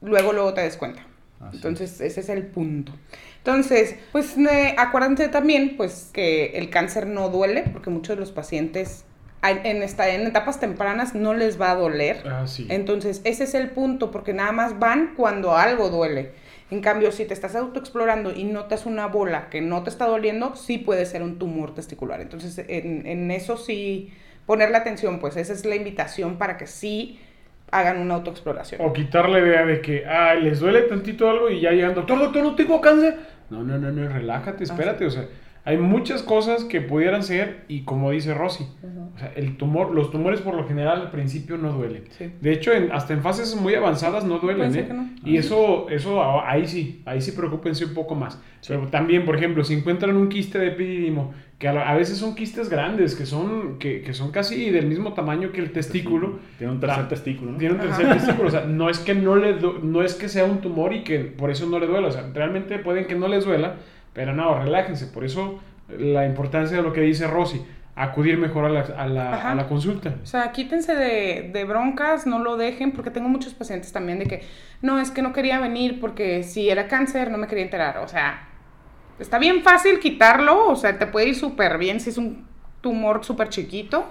luego 0.00 0.32
luego 0.32 0.54
te 0.54 0.62
des 0.62 0.76
cuenta. 0.76 1.02
Así 1.40 1.56
Entonces, 1.56 2.00
ese 2.00 2.20
es 2.20 2.28
el 2.30 2.46
punto. 2.46 2.92
Entonces, 3.38 3.94
pues 4.10 4.36
eh, 4.38 4.74
acuérdense 4.76 5.28
también 5.28 5.76
pues 5.76 6.10
que 6.12 6.46
el 6.58 6.70
cáncer 6.70 7.06
no 7.06 7.28
duele 7.28 7.62
porque 7.72 7.90
muchos 7.90 8.16
de 8.16 8.20
los 8.20 8.32
pacientes 8.32 9.04
en, 9.42 9.82
esta, 9.84 10.08
en 10.08 10.26
etapas 10.26 10.58
tempranas 10.58 11.14
no 11.14 11.34
les 11.34 11.60
va 11.60 11.70
a 11.70 11.74
doler. 11.76 12.24
Ah, 12.26 12.46
sí. 12.46 12.66
Entonces, 12.70 13.20
ese 13.22 13.44
es 13.44 13.54
el 13.54 13.70
punto, 13.70 14.10
porque 14.10 14.32
nada 14.32 14.50
más 14.50 14.78
van 14.80 15.14
cuando 15.16 15.56
algo 15.56 15.90
duele. 15.90 16.32
En 16.70 16.80
cambio, 16.80 17.12
si 17.12 17.24
te 17.24 17.34
estás 17.34 17.56
autoexplorando 17.56 18.32
y 18.34 18.44
notas 18.44 18.84
una 18.84 19.06
bola 19.06 19.48
que 19.48 19.60
no 19.60 19.82
te 19.82 19.90
está 19.90 20.06
doliendo, 20.06 20.54
sí 20.54 20.78
puede 20.78 21.06
ser 21.06 21.22
un 21.22 21.38
tumor 21.38 21.74
testicular. 21.74 22.20
Entonces, 22.20 22.58
en, 22.68 23.06
en 23.06 23.30
eso 23.30 23.56
sí, 23.56 24.12
ponerle 24.44 24.76
atención, 24.76 25.18
pues 25.18 25.36
esa 25.36 25.52
es 25.52 25.64
la 25.64 25.76
invitación 25.76 26.36
para 26.36 26.58
que 26.58 26.66
sí 26.66 27.18
hagan 27.70 27.98
una 27.98 28.14
autoexploración. 28.14 28.80
O 28.82 28.92
quitar 28.92 29.28
la 29.28 29.40
idea 29.40 29.64
de 29.64 29.80
que, 29.80 30.06
ay, 30.06 30.42
les 30.42 30.60
duele 30.60 30.82
tantito 30.82 31.28
algo 31.28 31.50
y 31.50 31.60
ya 31.60 31.70
llegan, 31.70 31.94
doctor, 31.94 32.18
doctor, 32.18 32.42
no 32.42 32.54
tengo 32.54 32.80
cáncer. 32.80 33.16
No, 33.50 33.62
no, 33.62 33.78
no, 33.78 33.90
no, 33.90 34.08
relájate, 34.08 34.64
espérate, 34.64 35.06
o 35.06 35.10
sea, 35.10 35.26
hay 35.64 35.76
muchas 35.76 36.22
cosas 36.22 36.64
que 36.64 36.80
pudieran 36.80 37.22
ser 37.22 37.64
y 37.68 37.82
como 37.82 38.10
dice 38.10 38.32
Rosy, 38.34 38.66
o 39.14 39.18
sea, 39.18 39.32
el 39.36 39.56
tumor, 39.56 39.94
los 39.94 40.10
tumores 40.10 40.40
por 40.40 40.54
lo 40.54 40.66
general 40.66 41.00
al 41.02 41.10
principio 41.10 41.58
no 41.58 41.72
duelen. 41.72 42.04
Sí. 42.16 42.30
De 42.40 42.52
hecho, 42.52 42.72
en, 42.72 42.90
hasta 42.92 43.12
en 43.12 43.22
fases 43.22 43.54
muy 43.56 43.74
avanzadas 43.74 44.24
no 44.24 44.38
duelen, 44.38 44.74
¿eh? 44.74 44.88
no. 44.92 45.08
Y 45.24 45.36
eso, 45.36 45.88
eso 45.90 46.22
a- 46.22 46.50
ahí 46.50 46.66
sí, 46.66 47.02
ahí 47.04 47.20
sí 47.20 47.32
preocúpense 47.32 47.84
un 47.84 47.94
poco 47.94 48.14
más. 48.14 48.40
Pero 48.66 48.86
también, 48.88 49.24
por 49.24 49.36
ejemplo, 49.36 49.62
si 49.64 49.74
encuentran 49.74 50.16
un 50.16 50.28
quiste 50.28 50.58
de 50.58 50.68
epididimo, 50.68 51.32
que 51.58 51.68
a, 51.68 51.72
la- 51.72 51.90
a 51.90 51.96
veces 51.96 52.16
son 52.18 52.34
quistes 52.34 52.68
grandes, 52.70 53.14
que 53.16 53.26
son, 53.26 53.78
que, 53.78 54.00
que 54.02 54.14
son 54.14 54.30
casi 54.30 54.70
del 54.70 54.86
mismo 54.86 55.12
tamaño 55.12 55.50
que 55.52 55.60
el 55.60 55.72
testículo, 55.72 56.38
Tiene 56.56 56.72
un 56.74 56.80
tercer 56.80 57.02
La- 57.02 57.08
testículo, 57.08 57.52
¿no? 57.52 57.58
tiene 57.58 57.74
un 57.74 57.80
tercer 57.80 58.08
testículo, 58.08 58.48
o 58.48 58.50
sea, 58.50 58.64
no 58.64 58.88
es 58.88 59.00
que 59.00 59.14
no 59.14 59.34
le 59.36 59.54
du- 59.54 59.80
no 59.82 60.02
es 60.02 60.14
que 60.14 60.28
sea 60.28 60.44
un 60.44 60.58
tumor 60.60 60.92
y 60.94 61.02
que 61.02 61.18
por 61.20 61.50
eso 61.50 61.66
no 61.66 61.78
le 61.80 61.86
duela, 61.88 62.08
o 62.08 62.12
sea, 62.12 62.30
realmente 62.32 62.78
pueden 62.78 63.06
que 63.06 63.16
no 63.16 63.26
les 63.28 63.44
duela, 63.44 63.74
pero 64.18 64.34
no, 64.34 64.58
relájense, 64.58 65.06
por 65.06 65.24
eso 65.24 65.60
la 65.96 66.26
importancia 66.26 66.76
de 66.76 66.82
lo 66.82 66.92
que 66.92 67.02
dice 67.02 67.28
Rosy, 67.28 67.64
acudir 67.94 68.36
mejor 68.36 68.64
a 68.64 68.68
la, 68.68 68.80
a 68.80 69.06
la, 69.06 69.32
Ajá. 69.32 69.52
a 69.52 69.54
la 69.54 69.68
consulta. 69.68 70.16
O 70.24 70.26
sea, 70.26 70.50
quítense 70.50 70.96
de, 70.96 71.50
de 71.52 71.64
broncas, 71.64 72.26
no 72.26 72.40
lo 72.40 72.56
dejen, 72.56 72.90
porque 72.90 73.12
tengo 73.12 73.28
muchos 73.28 73.54
pacientes 73.54 73.92
también 73.92 74.18
de 74.18 74.26
que, 74.26 74.42
no, 74.82 74.98
es 74.98 75.12
que 75.12 75.22
no 75.22 75.32
quería 75.32 75.60
venir 75.60 76.00
porque 76.00 76.42
si 76.42 76.68
era 76.68 76.88
cáncer 76.88 77.30
no 77.30 77.38
me 77.38 77.46
quería 77.46 77.62
enterar. 77.62 77.98
O 77.98 78.08
sea, 78.08 78.48
está 79.20 79.38
bien 79.38 79.62
fácil 79.62 80.00
quitarlo, 80.00 80.66
o 80.66 80.74
sea, 80.74 80.98
te 80.98 81.06
puede 81.06 81.28
ir 81.28 81.36
súper 81.36 81.78
bien 81.78 82.00
si 82.00 82.10
es 82.10 82.18
un 82.18 82.44
tumor 82.80 83.24
súper 83.24 83.50
chiquito. 83.50 84.04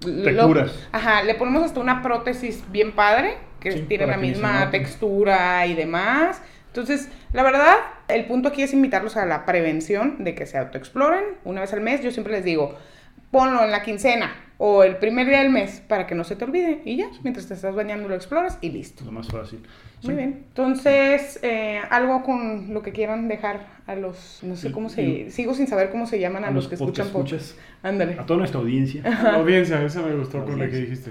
Te 0.00 0.36
curas. 0.36 0.88
Ajá, 0.90 1.22
le 1.22 1.36
ponemos 1.36 1.62
hasta 1.62 1.78
una 1.78 2.02
prótesis 2.02 2.64
bien 2.72 2.90
padre, 2.90 3.36
que 3.60 3.70
Sí, 3.70 3.82
tiene 3.82 4.08
la 4.08 4.16
misma 4.16 4.68
textura 4.72 5.64
y 5.66 5.74
demás. 5.74 6.42
Entonces, 6.72 7.10
la 7.34 7.42
verdad, 7.42 7.76
el 8.08 8.24
punto 8.26 8.48
aquí 8.48 8.62
es 8.62 8.72
invitarlos 8.72 9.16
a 9.16 9.26
la 9.26 9.44
prevención 9.46 10.22
de 10.24 10.34
que 10.34 10.46
se 10.46 10.58
autoexploren 10.58 11.24
una 11.44 11.60
vez 11.60 11.72
al 11.72 11.80
mes. 11.80 12.02
Yo 12.02 12.10
siempre 12.10 12.32
les 12.34 12.44
digo, 12.44 12.76
ponlo 13.30 13.62
en 13.64 13.70
la 13.70 13.82
quincena 13.82 14.32
o 14.58 14.84
el 14.84 14.96
primer 14.96 15.26
día 15.26 15.40
del 15.42 15.50
mes 15.50 15.82
para 15.88 16.06
que 16.06 16.14
no 16.14 16.22
se 16.22 16.36
te 16.36 16.44
olvide 16.44 16.82
y 16.84 16.96
ya, 16.96 17.06
mientras 17.24 17.48
te 17.48 17.54
estás 17.54 17.74
bañando 17.74 18.08
lo 18.08 18.14
exploras 18.14 18.58
y 18.60 18.70
listo. 18.70 19.04
Lo 19.04 19.10
más 19.10 19.26
fácil. 19.26 19.58
Muy 20.04 20.14
bien. 20.14 20.44
Entonces, 20.48 21.38
eh, 21.42 21.80
algo 21.90 22.22
con 22.22 22.72
lo 22.74 22.82
que 22.82 22.92
quieran 22.92 23.26
dejar 23.28 23.66
a 23.86 23.94
los, 23.96 24.40
no 24.42 24.54
sé 24.56 24.70
cómo 24.70 24.88
se, 24.88 25.30
sigo 25.30 25.54
sin 25.54 25.66
saber 25.66 25.90
cómo 25.90 26.06
se 26.06 26.20
llaman 26.20 26.44
a, 26.44 26.50
los, 26.50 26.68
que 26.68 26.74
escuchan 26.76 27.08
podcast. 27.08 27.56
Ándale. 27.82 28.16
A 28.18 28.26
toda 28.26 28.38
nuestra 28.38 28.60
audiencia. 28.60 29.02
La 29.04 29.34
audiencia, 29.36 29.82
esa 29.82 30.02
me 30.02 30.14
gustó 30.14 30.44
con 30.44 30.58
la 30.58 30.68
que 30.68 30.76
dijiste. 30.76 31.10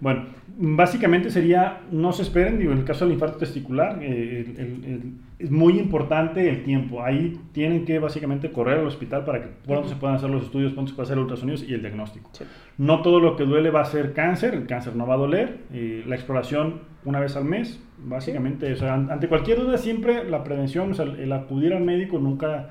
Bueno, 0.00 0.26
básicamente 0.56 1.30
sería, 1.30 1.80
no 1.90 2.12
se 2.12 2.22
esperen, 2.22 2.58
digo, 2.58 2.72
en 2.72 2.78
el 2.78 2.84
caso 2.84 3.04
del 3.04 3.14
infarto 3.14 3.38
testicular, 3.38 3.98
eh, 4.02 4.44
el- 4.46 4.60
el- 4.60 4.84
el- 4.84 5.12
es 5.38 5.50
muy 5.50 5.78
importante 5.78 6.48
el 6.48 6.62
tiempo. 6.62 7.02
Ahí 7.02 7.38
tienen 7.52 7.84
que 7.84 7.98
básicamente 7.98 8.50
correr 8.50 8.78
al 8.78 8.86
hospital 8.86 9.24
para 9.24 9.42
que 9.42 9.48
pronto 9.66 9.88
se 9.88 9.96
puedan 9.96 10.16
hacer 10.16 10.30
los 10.30 10.44
estudios, 10.44 10.72
pronto 10.72 10.90
se 10.90 10.94
pueda 10.96 11.04
hacer 11.06 11.18
ultrasonidos 11.18 11.62
y 11.68 11.74
el 11.74 11.80
diagnóstico. 11.82 12.30
Sí. 12.32 12.44
No 12.78 13.02
todo 13.02 13.20
lo 13.20 13.36
que 13.36 13.44
duele 13.44 13.70
va 13.70 13.82
a 13.82 13.84
ser 13.84 14.12
cáncer, 14.14 14.54
el 14.54 14.66
cáncer 14.66 14.96
no 14.96 15.06
va 15.06 15.14
a 15.14 15.18
doler. 15.18 15.58
eh, 15.72 16.02
la 16.06 16.14
exploración 16.14 16.80
una 17.04 17.20
vez 17.20 17.36
al 17.36 17.44
mes, 17.44 17.80
básicamente, 17.98 18.72
o 18.72 18.76
sea, 18.76 18.94
an- 18.94 19.10
ante 19.10 19.28
cualquier 19.28 19.60
duda 19.60 19.76
siempre 19.78 20.28
la 20.28 20.42
prevención, 20.42 20.90
o 20.90 20.94
sea, 20.94 21.04
el, 21.04 21.16
el 21.20 21.32
acudir 21.32 21.72
al 21.74 21.84
médico 21.84 22.18
nunca, 22.18 22.70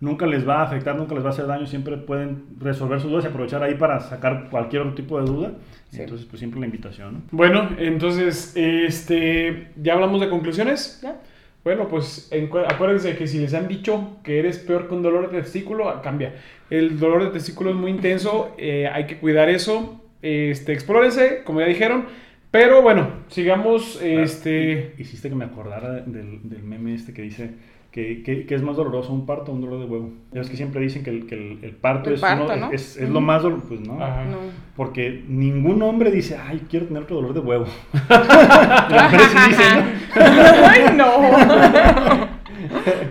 nunca 0.00 0.26
les 0.26 0.46
va 0.46 0.60
a 0.60 0.62
afectar, 0.64 0.96
nunca 0.96 1.14
les 1.14 1.22
va 1.24 1.28
a 1.28 1.32
hacer 1.32 1.46
daño, 1.46 1.66
siempre 1.66 1.96
pueden 1.96 2.44
resolver 2.58 3.00
sus 3.00 3.10
dudas 3.10 3.24
y 3.24 3.28
aprovechar 3.28 3.62
ahí 3.62 3.74
para 3.76 4.00
sacar 4.00 4.48
cualquier 4.50 4.82
otro 4.82 4.94
tipo 4.94 5.18
de 5.20 5.26
duda. 5.30 5.52
Sí. 5.90 6.02
Entonces, 6.02 6.26
pues 6.26 6.40
siempre 6.40 6.60
la 6.60 6.66
invitación, 6.66 7.14
¿no? 7.14 7.20
Bueno, 7.30 7.70
entonces, 7.78 8.52
este, 8.56 9.68
¿ya 9.80 9.94
hablamos 9.94 10.20
de 10.20 10.28
conclusiones? 10.28 11.00
¿Ya? 11.02 11.16
Bueno, 11.62 11.88
pues 11.88 12.30
acuérdense 12.68 13.16
que 13.16 13.26
si 13.26 13.38
les 13.38 13.52
han 13.52 13.68
dicho 13.68 14.18
que 14.24 14.38
eres 14.38 14.58
peor 14.58 14.88
que 14.88 14.94
un 14.94 15.02
dolor 15.02 15.30
de 15.30 15.42
testículo, 15.42 16.00
cambia. 16.02 16.34
El 16.70 16.98
dolor 16.98 17.24
de 17.24 17.30
testículo 17.30 17.70
es 17.70 17.76
muy 17.76 17.90
intenso, 17.90 18.54
eh, 18.56 18.88
hay 18.90 19.06
que 19.06 19.18
cuidar 19.18 19.48
eso. 19.50 20.00
Este, 20.22 20.72
explórense, 20.72 21.42
como 21.44 21.60
ya 21.60 21.66
dijeron. 21.66 22.06
Pero 22.50 22.82
bueno, 22.82 23.10
sigamos. 23.28 24.00
Este, 24.02 24.94
Hiciste 24.98 25.28
que 25.28 25.34
me 25.34 25.44
acordara 25.44 26.00
del, 26.00 26.48
del 26.48 26.62
meme 26.62 26.94
este 26.94 27.12
que 27.12 27.22
dice 27.22 27.50
que, 27.90 28.22
que- 28.22 28.46
que 28.46 28.54
es 28.54 28.62
más 28.62 28.76
doloroso 28.76 29.12
un 29.12 29.26
parto 29.26 29.50
o 29.50 29.54
un 29.54 29.60
dolor 29.60 29.80
de 29.80 29.84
huevo. 29.86 30.10
Ya 30.32 30.40
ves 30.40 30.48
que 30.50 30.56
siempre 30.56 30.80
dicen 30.80 31.02
que 31.02 31.10
el, 31.10 31.26
que 31.26 31.34
el, 31.34 31.58
el 31.62 31.72
parto, 31.72 32.08
El 32.10 32.14
es, 32.16 32.20
parto, 32.20 32.44
uno- 32.44 32.56
¿no? 32.56 32.70
es, 32.72 32.96
es 32.96 33.08
lo 33.08 33.20
más 33.20 33.42
doloroso. 33.42 33.66
Pues 33.68 33.80
no. 33.80 33.94
Ajá. 34.02 34.24
No. 34.26 34.36
Porque 34.76 35.24
ningún 35.28 35.82
hombre 35.82 36.10
dice, 36.10 36.36
ay, 36.36 36.62
quiero 36.70 36.86
tener 36.86 37.02
otro 37.02 37.16
dolor 37.16 37.34
de 37.34 37.40
huevo. 37.40 37.66
Las 38.08 39.04
mujeres 39.04 39.26
sí 39.28 39.48
dicen, 39.48 39.84
¿no? 40.14 40.66
Ay, 40.68 40.84
no. 40.96 42.28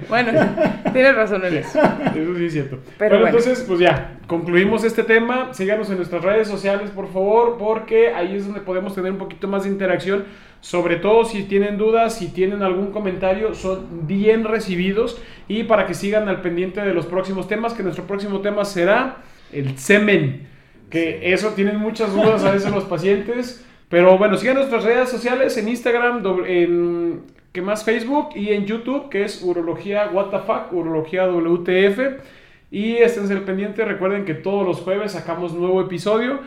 bueno, 0.10 0.32
tienes 0.94 1.16
razón 1.16 1.46
en 1.46 1.58
eso. 1.58 1.80
Eso 1.80 2.36
sí 2.36 2.46
es 2.46 2.54
cierto. 2.54 2.80
Pero 2.98 3.18
bueno, 3.18 3.32
bueno. 3.32 3.38
entonces, 3.38 3.66
pues 3.68 3.80
ya, 3.80 4.20
concluimos 4.28 4.84
este 4.84 5.04
tema. 5.04 5.54
Síganos 5.54 5.90
en 5.90 5.98
nuestras 5.98 6.24
redes 6.24 6.48
sociales, 6.48 6.92
por 6.92 7.12
favor, 7.12 7.58
porque 7.58 8.14
ahí 8.14 8.36
es 8.36 8.46
donde 8.46 8.62
podemos 8.62 8.96
tener 8.96 9.12
un 9.12 9.18
poquito 9.18 9.48
más 9.48 9.64
de 9.64 9.70
interacción. 9.70 10.26
Sobre 10.62 10.98
todo 10.98 11.24
si 11.26 11.44
tienen 11.44 11.78
dudas, 11.78 12.18
si 12.18 12.28
tienen 12.28 12.64
algún 12.64 12.92
comentario, 12.92 13.54
son 13.54 14.08
bien 14.08 14.44
recibidos. 14.44 15.22
Y 15.48 15.64
para 15.64 15.86
que 15.86 15.94
sigan 15.94 16.28
al 16.28 16.42
pendiente 16.42 16.82
de 16.82 16.94
los 16.94 17.06
próximos 17.06 17.48
temas, 17.48 17.74
que 17.74 17.84
nuestro 17.84 18.06
próximo 18.06 18.42
tema 18.42 18.66
será 18.66 19.18
el 19.54 19.78
semen. 19.78 20.48
Que 20.90 21.34
eso 21.34 21.50
tienen 21.50 21.78
muchas 21.78 22.14
dudas 22.14 22.44
a 22.44 22.52
veces 22.52 22.72
los 22.72 22.86
pacientes. 22.86 23.66
Pero 23.90 24.18
bueno, 24.18 24.38
sigan 24.38 24.56
nuestras 24.56 24.84
redes 24.84 25.10
sociales 25.10 25.58
en 25.58 25.68
Instagram, 25.68 26.24
en 26.46 27.22
¿qué 27.52 27.62
más? 27.62 27.84
Facebook 27.84 28.30
y 28.36 28.50
en 28.50 28.66
YouTube, 28.66 29.10
que 29.10 29.24
es 29.24 29.42
Urología 29.44 30.08
WTF, 30.14 30.72
Urología 30.74 31.28
WTF. 31.28 32.00
Y 32.72 32.98
estén 32.98 33.32
al 33.32 33.42
pendiente, 33.44 33.84
recuerden 33.86 34.26
que 34.26 34.36
todos 34.36 34.66
los 34.66 34.82
jueves 34.82 35.14
sacamos 35.14 35.54
nuevo 35.54 35.82
episodio. 35.82 36.40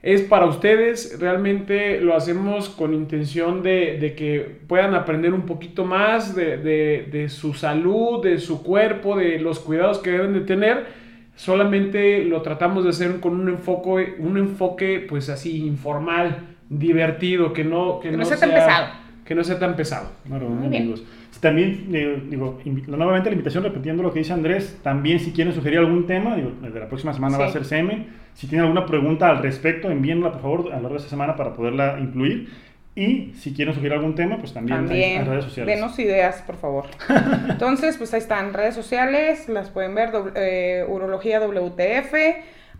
Es 0.00 0.22
para 0.22 0.46
ustedes, 0.46 1.18
realmente 1.20 2.00
lo 2.00 2.14
hacemos 2.14 2.68
con 2.68 2.94
intención 2.94 3.62
de, 3.64 3.98
de 3.98 4.14
que 4.14 4.58
puedan 4.68 4.94
aprender 4.94 5.34
un 5.34 5.42
poquito 5.42 5.84
más 5.84 6.36
de, 6.36 6.56
de- 6.56 7.08
de 7.10 7.28
su 7.28 7.52
salud, 7.52 8.22
de 8.22 8.38
su 8.38 8.62
cuerpo, 8.62 9.16
de 9.16 9.40
los 9.40 9.58
cuidados 9.58 9.98
que 9.98 10.10
deben 10.12 10.32
de 10.34 10.40
tener. 10.42 10.86
Solamente 11.34 12.24
lo 12.24 12.42
tratamos 12.42 12.84
de 12.84 12.90
hacer 12.90 13.20
con 13.20 13.38
un 13.40 13.48
enfoque, 13.48 14.14
un 14.18 14.38
enfoque 14.38 15.04
pues 15.08 15.28
así 15.28 15.64
informal, 15.66 16.56
divertido, 16.68 17.52
que 17.52 17.64
no, 17.64 18.00
Que 18.00 18.10
no 18.12 18.24
sea 18.24 18.36
tan 18.38 18.50
pesado. 18.50 18.86
Que 19.28 19.34
no 19.34 19.44
sea 19.44 19.58
tan 19.58 19.76
pesado. 19.76 20.08
Muy 20.24 20.38
bien. 20.68 20.82
amigos. 20.82 21.04
También, 21.40 21.90
eh, 21.92 22.22
digo, 22.30 22.58
nuevamente 22.86 23.28
la 23.28 23.34
invitación, 23.34 23.62
repitiendo 23.62 24.02
lo 24.02 24.10
que 24.10 24.20
dice 24.20 24.32
Andrés, 24.32 24.78
también 24.82 25.20
si 25.20 25.32
quieren 25.32 25.52
sugerir 25.52 25.78
algún 25.80 26.06
tema, 26.06 26.34
digo, 26.34 26.50
desde 26.62 26.80
la 26.80 26.88
próxima 26.88 27.12
semana 27.12 27.36
va 27.36 27.44
a 27.46 27.52
ser 27.52 27.66
semen. 27.66 28.06
Si 28.34 28.46
tienen 28.46 28.62
alguna 28.66 28.86
pregunta 28.86 29.28
al 29.28 29.42
respecto, 29.42 29.90
envíenla 29.90 30.32
por 30.32 30.40
favor 30.40 30.60
a 30.72 30.76
lo 30.76 30.82
largo 30.82 30.88
de 30.90 30.96
esta 30.96 31.10
semana 31.10 31.36
para 31.36 31.52
poderla 31.52 31.98
incluir. 32.00 32.48
Y 32.96 33.32
si 33.36 33.52
quieren 33.54 33.74
sugerir 33.74 33.92
algún 33.92 34.14
tema, 34.16 34.38
pues 34.38 34.52
también, 34.54 34.78
en- 34.78 34.86
También, 34.86 35.26
redes 35.26 35.44
sociales. 35.44 35.76
denos 35.76 35.98
ideas, 35.98 36.42
por 36.46 36.56
favor. 36.56 36.86
Entonces, 37.50 37.96
pues 37.98 38.12
ahí 38.14 38.18
están, 38.20 38.54
redes 38.54 38.74
sociales, 38.74 39.48
las 39.48 39.68
pueden 39.70 39.94
ver, 39.94 40.10
doble- 40.10 40.32
eh, 40.36 40.84
Urología 40.88 41.38
WTF 41.38 42.14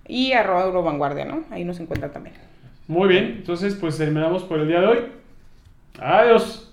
y 0.09 0.33
arroba 0.33 0.65
Eurovanguardia, 0.65 1.27
¿no? 1.27 1.43
Ahí 1.51 1.65
nos 1.65 1.79
encuentran 1.79 2.11
también. 2.11 2.35
Muy 2.89 3.07
bien, 3.09 3.25
entonces 3.37 3.75
pues 3.75 3.99
terminamos 3.99 4.43
por 4.45 4.59
el 4.61 4.67
día 4.67 4.81
de 4.81 4.87
hoy. 4.87 4.99
Adiós. 5.99 6.68